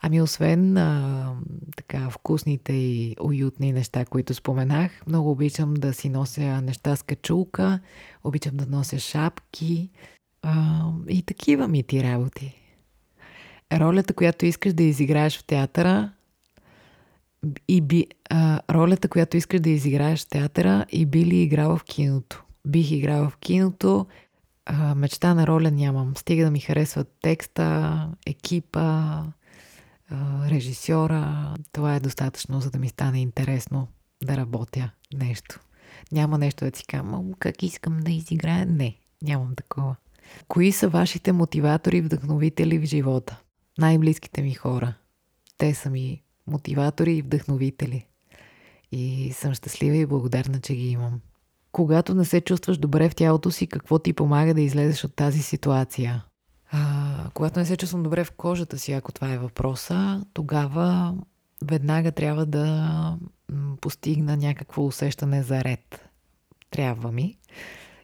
Ами 0.00 0.22
освен 0.22 0.76
а, 0.76 1.34
така 1.76 2.10
вкусните 2.10 2.72
и 2.72 3.16
уютни 3.20 3.72
неща, 3.72 4.04
които 4.04 4.34
споменах, 4.34 5.06
много 5.06 5.30
обичам 5.30 5.74
да 5.74 5.94
си 5.94 6.08
нося 6.08 6.60
неща 6.60 6.96
с 6.96 7.02
качулка, 7.02 7.80
обичам 8.24 8.56
да 8.56 8.66
нося 8.66 8.98
шапки 8.98 9.90
а, 10.42 10.82
и 11.08 11.22
такива 11.22 11.68
ми 11.68 11.82
ти 11.82 12.02
работи. 12.02 12.54
Ролята, 13.72 14.14
която 14.14 14.46
искаш 14.46 14.72
да 14.72 14.82
изиграеш 14.82 15.38
в 15.38 15.44
театъра 15.44 16.12
и 17.68 17.80
би, 17.80 18.06
а, 18.30 18.60
ролята, 18.70 19.08
която 19.08 19.36
искаш 19.36 19.60
да 19.60 19.70
изиграеш 19.70 20.24
в 20.24 20.28
театъра 20.28 20.86
и 20.90 21.06
би 21.06 21.24
ли 21.24 21.42
играла 21.42 21.76
в 21.76 21.84
киното. 21.84 22.44
Бих 22.66 22.90
играла 22.90 23.30
в 23.30 23.36
киното, 23.36 24.06
а, 24.66 24.94
мечта 24.94 25.34
на 25.34 25.46
роля 25.46 25.70
нямам. 25.70 26.16
Стига 26.16 26.44
да 26.44 26.50
ми 26.50 26.60
харесва 26.60 27.04
текста, 27.22 28.08
екипа, 28.26 29.22
режисьора, 30.50 31.54
това 31.72 31.94
е 31.94 32.00
достатъчно, 32.00 32.60
за 32.60 32.70
да 32.70 32.78
ми 32.78 32.88
стане 32.88 33.20
интересно 33.20 33.88
да 34.24 34.36
работя 34.36 34.90
нещо. 35.14 35.60
Няма 36.12 36.38
нещо 36.38 36.70
да 36.70 36.76
си 36.76 36.84
кажа, 36.86 37.04
как 37.38 37.62
искам 37.62 38.00
да 38.00 38.10
изиграя. 38.10 38.66
Не, 38.66 38.96
нямам 39.22 39.54
такова. 39.54 39.96
Кои 40.48 40.72
са 40.72 40.88
вашите 40.88 41.32
мотиватори, 41.32 42.00
вдъхновители 42.00 42.78
в 42.78 42.84
живота? 42.84 43.40
Най-близките 43.78 44.42
ми 44.42 44.54
хора. 44.54 44.94
Те 45.58 45.74
са 45.74 45.90
ми 45.90 46.22
мотиватори 46.46 47.12
и 47.16 47.22
вдъхновители. 47.22 48.06
И 48.92 49.32
съм 49.32 49.54
щастлива 49.54 49.96
и 49.96 50.06
благодарна, 50.06 50.60
че 50.60 50.74
ги 50.74 50.90
имам. 50.90 51.20
Когато 51.72 52.14
не 52.14 52.24
се 52.24 52.40
чувстваш 52.40 52.78
добре 52.78 53.08
в 53.08 53.14
тялото 53.14 53.50
си, 53.50 53.66
какво 53.66 53.98
ти 53.98 54.12
помага 54.12 54.54
да 54.54 54.60
излезеш 54.60 55.04
от 55.04 55.16
тази 55.16 55.42
ситуация? 55.42 56.24
А, 56.70 57.30
когато 57.34 57.58
не 57.58 57.66
се 57.66 57.76
чувствам 57.76 58.02
добре 58.02 58.24
в 58.24 58.30
кожата 58.30 58.78
си, 58.78 58.92
ако 58.92 59.12
това 59.12 59.32
е 59.32 59.38
въпроса, 59.38 60.24
тогава 60.32 61.14
веднага 61.64 62.12
трябва 62.12 62.46
да 62.46 63.18
постигна 63.80 64.36
някакво 64.36 64.86
усещане 64.86 65.42
за 65.42 65.64
ред. 65.64 66.08
Трябва 66.70 67.12
ми. 67.12 67.38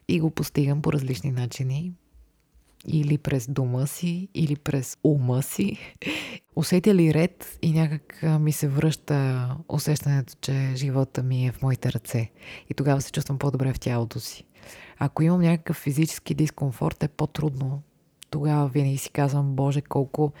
И 0.07 0.19
го 0.19 0.31
постигам 0.31 0.81
по 0.81 0.93
различни 0.93 1.31
начини. 1.31 1.93
Или 2.87 3.17
през 3.17 3.49
дома 3.49 3.85
си, 3.85 4.27
или 4.33 4.55
през 4.55 4.97
ума 5.03 5.43
си. 5.43 5.77
Усетя 6.55 6.95
ли 6.95 7.13
ред 7.13 7.57
и 7.61 7.71
някак 7.71 8.23
ми 8.39 8.51
се 8.51 8.67
връща 8.67 9.49
усещането, 9.69 10.33
че 10.41 10.73
живота 10.75 11.23
ми 11.23 11.47
е 11.47 11.51
в 11.51 11.61
моите 11.61 11.93
ръце. 11.93 12.31
И 12.69 12.73
тогава 12.73 13.01
се 13.01 13.11
чувствам 13.11 13.39
по-добре 13.39 13.73
в 13.73 13.79
тялото 13.79 14.19
си. 14.19 14.43
Ако 14.97 15.23
имам 15.23 15.41
някакъв 15.41 15.77
физически 15.77 16.33
дискомфорт, 16.33 17.03
е 17.03 17.07
по-трудно 17.07 17.83
тогава 18.35 18.67
винаги 18.67 18.97
си 18.97 19.09
казвам, 19.09 19.55
Боже, 19.55 19.81
колко 19.81 20.31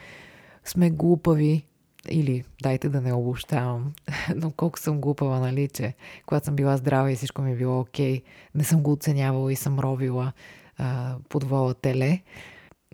сме 0.65 0.89
глупави, 0.89 1.65
или 2.09 2.43
дайте 2.61 2.89
да 2.89 3.01
не 3.01 3.13
обобщавам, 3.13 3.93
но 4.35 4.51
колко 4.51 4.79
съм 4.79 5.01
глупава, 5.01 5.39
нали, 5.39 5.67
че 5.67 5.93
когато 6.25 6.45
съм 6.45 6.55
била 6.55 6.77
здрава 6.77 7.11
и 7.11 7.15
всичко 7.15 7.41
ми 7.41 7.51
е 7.51 7.55
било 7.55 7.79
окей, 7.79 8.21
не 8.55 8.63
съм 8.63 8.81
го 8.81 8.91
оценявала 8.91 9.53
и 9.53 9.55
съм 9.55 9.79
ровила 9.79 10.33
а, 10.77 11.15
под 11.29 11.43
вола 11.43 11.73
теле, 11.73 12.21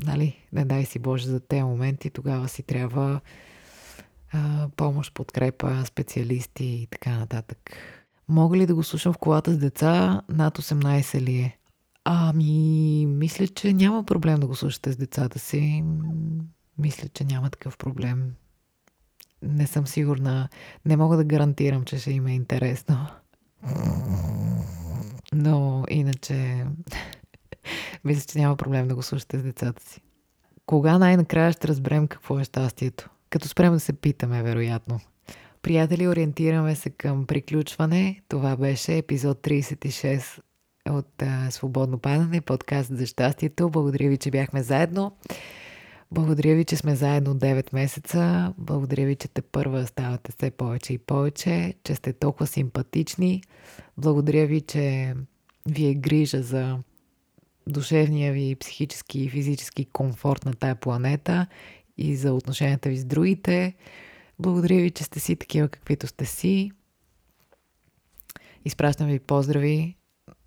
нали, 0.04 0.38
не 0.54 0.66
дай 0.66 0.86
си 0.86 1.00
Боже 1.00 1.28
за 1.28 1.40
тези 1.40 1.64
моменти, 1.64 2.10
тогава 2.10 2.48
си 2.48 2.64
трябва 2.64 3.20
а, 4.34 4.70
помощ, 4.76 5.14
подкрепа, 5.14 5.84
специалисти 5.86 6.66
и 6.66 6.88
така 6.92 7.18
нататък. 7.18 7.58
Мога 8.28 8.58
ли 8.58 8.66
да 8.66 8.76
го 8.76 8.84
слушам 8.84 9.14
в 9.14 9.18
колата 9.18 9.54
с 9.54 9.58
деца? 9.58 10.22
Над 10.30 10.58
18 10.58 11.22
ли 11.22 11.38
е? 11.38 11.58
Ами, 12.04 13.06
мисля, 13.06 13.48
че 13.48 13.74
няма 13.74 14.04
проблем 14.04 14.40
да 14.40 14.48
го 14.48 14.56
слушате 14.56 14.92
с 14.92 14.98
децата 14.98 15.40
си. 15.40 15.84
Мисля, 16.78 17.10
че 17.10 17.24
няма 17.24 17.50
такъв 17.50 17.78
проблем. 17.78 18.34
Не 19.42 19.68
съм 19.68 19.88
сигурна. 19.88 20.50
Не 20.86 20.98
мога 20.98 21.18
да 21.18 21.24
гарантирам, 21.24 21.84
че 21.84 22.00
ще 22.00 22.12
им 22.12 22.28
е 22.28 22.36
интересно. 22.36 23.08
Но 25.34 25.84
иначе 25.90 26.66
мисля, 28.04 28.24
че 28.32 28.40
няма 28.40 28.56
проблем 28.56 28.88
да 28.88 28.96
го 28.96 29.04
слушате 29.04 29.40
с 29.40 29.44
децата 29.44 29.84
си. 29.84 30.02
Кога 30.66 30.98
най-накрая 30.98 31.54
ще 31.54 31.68
разберем 31.68 32.08
какво 32.08 32.40
е 32.40 32.44
щастието? 32.44 33.10
Като 33.30 33.48
спрем 33.48 33.74
да 33.74 33.80
се 33.80 33.94
питаме, 33.94 34.44
вероятно. 34.44 35.00
Приятели, 35.62 36.08
ориентираме 36.08 36.76
се 36.76 36.90
към 36.90 37.26
приключване. 37.26 38.22
Това 38.28 38.58
беше 38.58 38.98
епизод 38.98 39.42
36 39.42 40.40
от 40.90 41.22
а, 41.22 41.52
Свободно 41.52 42.00
падане, 42.00 42.42
подкаст 42.42 42.98
за 42.98 43.06
щастието. 43.06 43.70
Благодаря 43.70 44.10
ви, 44.10 44.18
че 44.18 44.32
бяхме 44.32 44.64
заедно. 44.64 45.18
Благодаря 46.12 46.56
ви, 46.56 46.66
че 46.66 46.78
сме 46.78 46.96
заедно 46.96 47.36
9 47.36 47.74
месеца. 47.74 48.54
Благодаря 48.58 49.06
ви, 49.06 49.16
че 49.16 49.28
те 49.28 49.42
първа 49.42 49.88
ставате 49.88 50.32
все 50.32 50.52
повече 50.52 50.94
и 50.94 50.98
повече, 50.98 51.74
че 51.84 51.96
сте 51.96 52.14
толкова 52.14 52.48
симпатични. 52.48 53.44
Благодаря 53.98 54.48
ви, 54.48 54.62
че 54.62 55.16
ви 55.70 55.86
е 55.86 55.94
грижа 55.94 56.42
за 56.42 56.80
душевния 57.68 58.34
ви, 58.34 58.56
психически 58.56 59.20
и 59.20 59.30
физически 59.30 59.86
комфорт 59.86 60.46
на 60.46 60.54
тая 60.54 60.76
планета 60.76 61.48
и 61.98 62.16
за 62.16 62.34
отношенията 62.34 62.90
ви 62.90 62.98
с 62.98 63.06
другите. 63.06 63.74
Благодаря 64.40 64.82
ви, 64.82 64.92
че 64.92 65.04
сте 65.04 65.20
си 65.20 65.36
такива, 65.36 65.68
каквито 65.68 66.08
сте 66.08 66.26
си. 66.26 66.72
Изпращам 68.66 69.08
ви 69.08 69.20
поздрави 69.20 69.96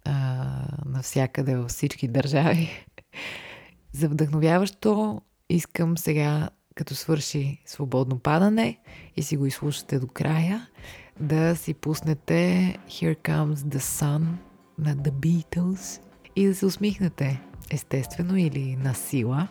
а, 0.04 0.46
навсякъде 0.86 1.56
във 1.56 1.70
всички 1.70 2.08
държави. 2.08 2.86
За 3.92 4.08
вдъхновяващо 4.08 5.20
искам 5.50 5.98
сега, 5.98 6.48
като 6.74 6.94
свърши 6.94 7.62
свободно 7.66 8.18
падане 8.18 8.78
и 9.16 9.22
си 9.22 9.36
го 9.36 9.46
изслушате 9.46 9.98
до 9.98 10.06
края, 10.06 10.68
да 11.20 11.56
си 11.56 11.74
пуснете 11.74 12.34
Here 12.88 13.16
Comes 13.16 13.54
the 13.54 13.78
Sun 13.78 14.26
на 14.78 14.96
The 14.96 15.10
Beatles 15.10 16.00
и 16.36 16.46
да 16.46 16.54
се 16.54 16.66
усмихнете, 16.66 17.40
естествено 17.70 18.36
или 18.36 18.76
на 18.76 18.94
сила. 18.94 19.48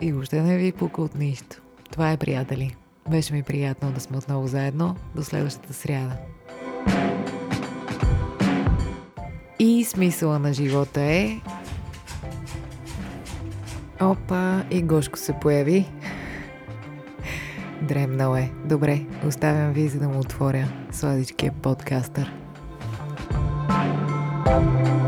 И 0.00 0.12
въобще 0.12 0.42
не 0.42 0.58
ви 0.58 0.72
пука 0.72 1.02
от 1.02 1.14
нищо. 1.14 1.62
Това 1.90 2.12
е, 2.12 2.16
приятели. 2.16 2.76
Беше 3.10 3.32
ми 3.32 3.42
приятно 3.42 3.92
да 3.92 4.00
сме 4.00 4.16
отново 4.16 4.46
заедно. 4.46 4.96
До 5.14 5.22
следващата 5.22 5.72
сряда. 5.72 6.16
И 9.66 9.84
смисъла 9.84 10.38
на 10.38 10.52
живота 10.52 11.00
е... 11.00 11.40
Опа, 14.00 14.62
и 14.70 14.82
Гошко 14.82 15.18
се 15.18 15.32
появи. 15.32 15.88
Дремнал 17.82 18.36
е. 18.36 18.50
Добре, 18.64 19.00
оставям 19.26 19.72
ви, 19.72 19.88
за 19.88 19.98
да 19.98 20.08
му 20.08 20.20
отворя 20.20 20.68
сладичкия 20.90 21.52
подкастър. 21.62 22.32
thank 24.44 24.88
you 24.88 25.03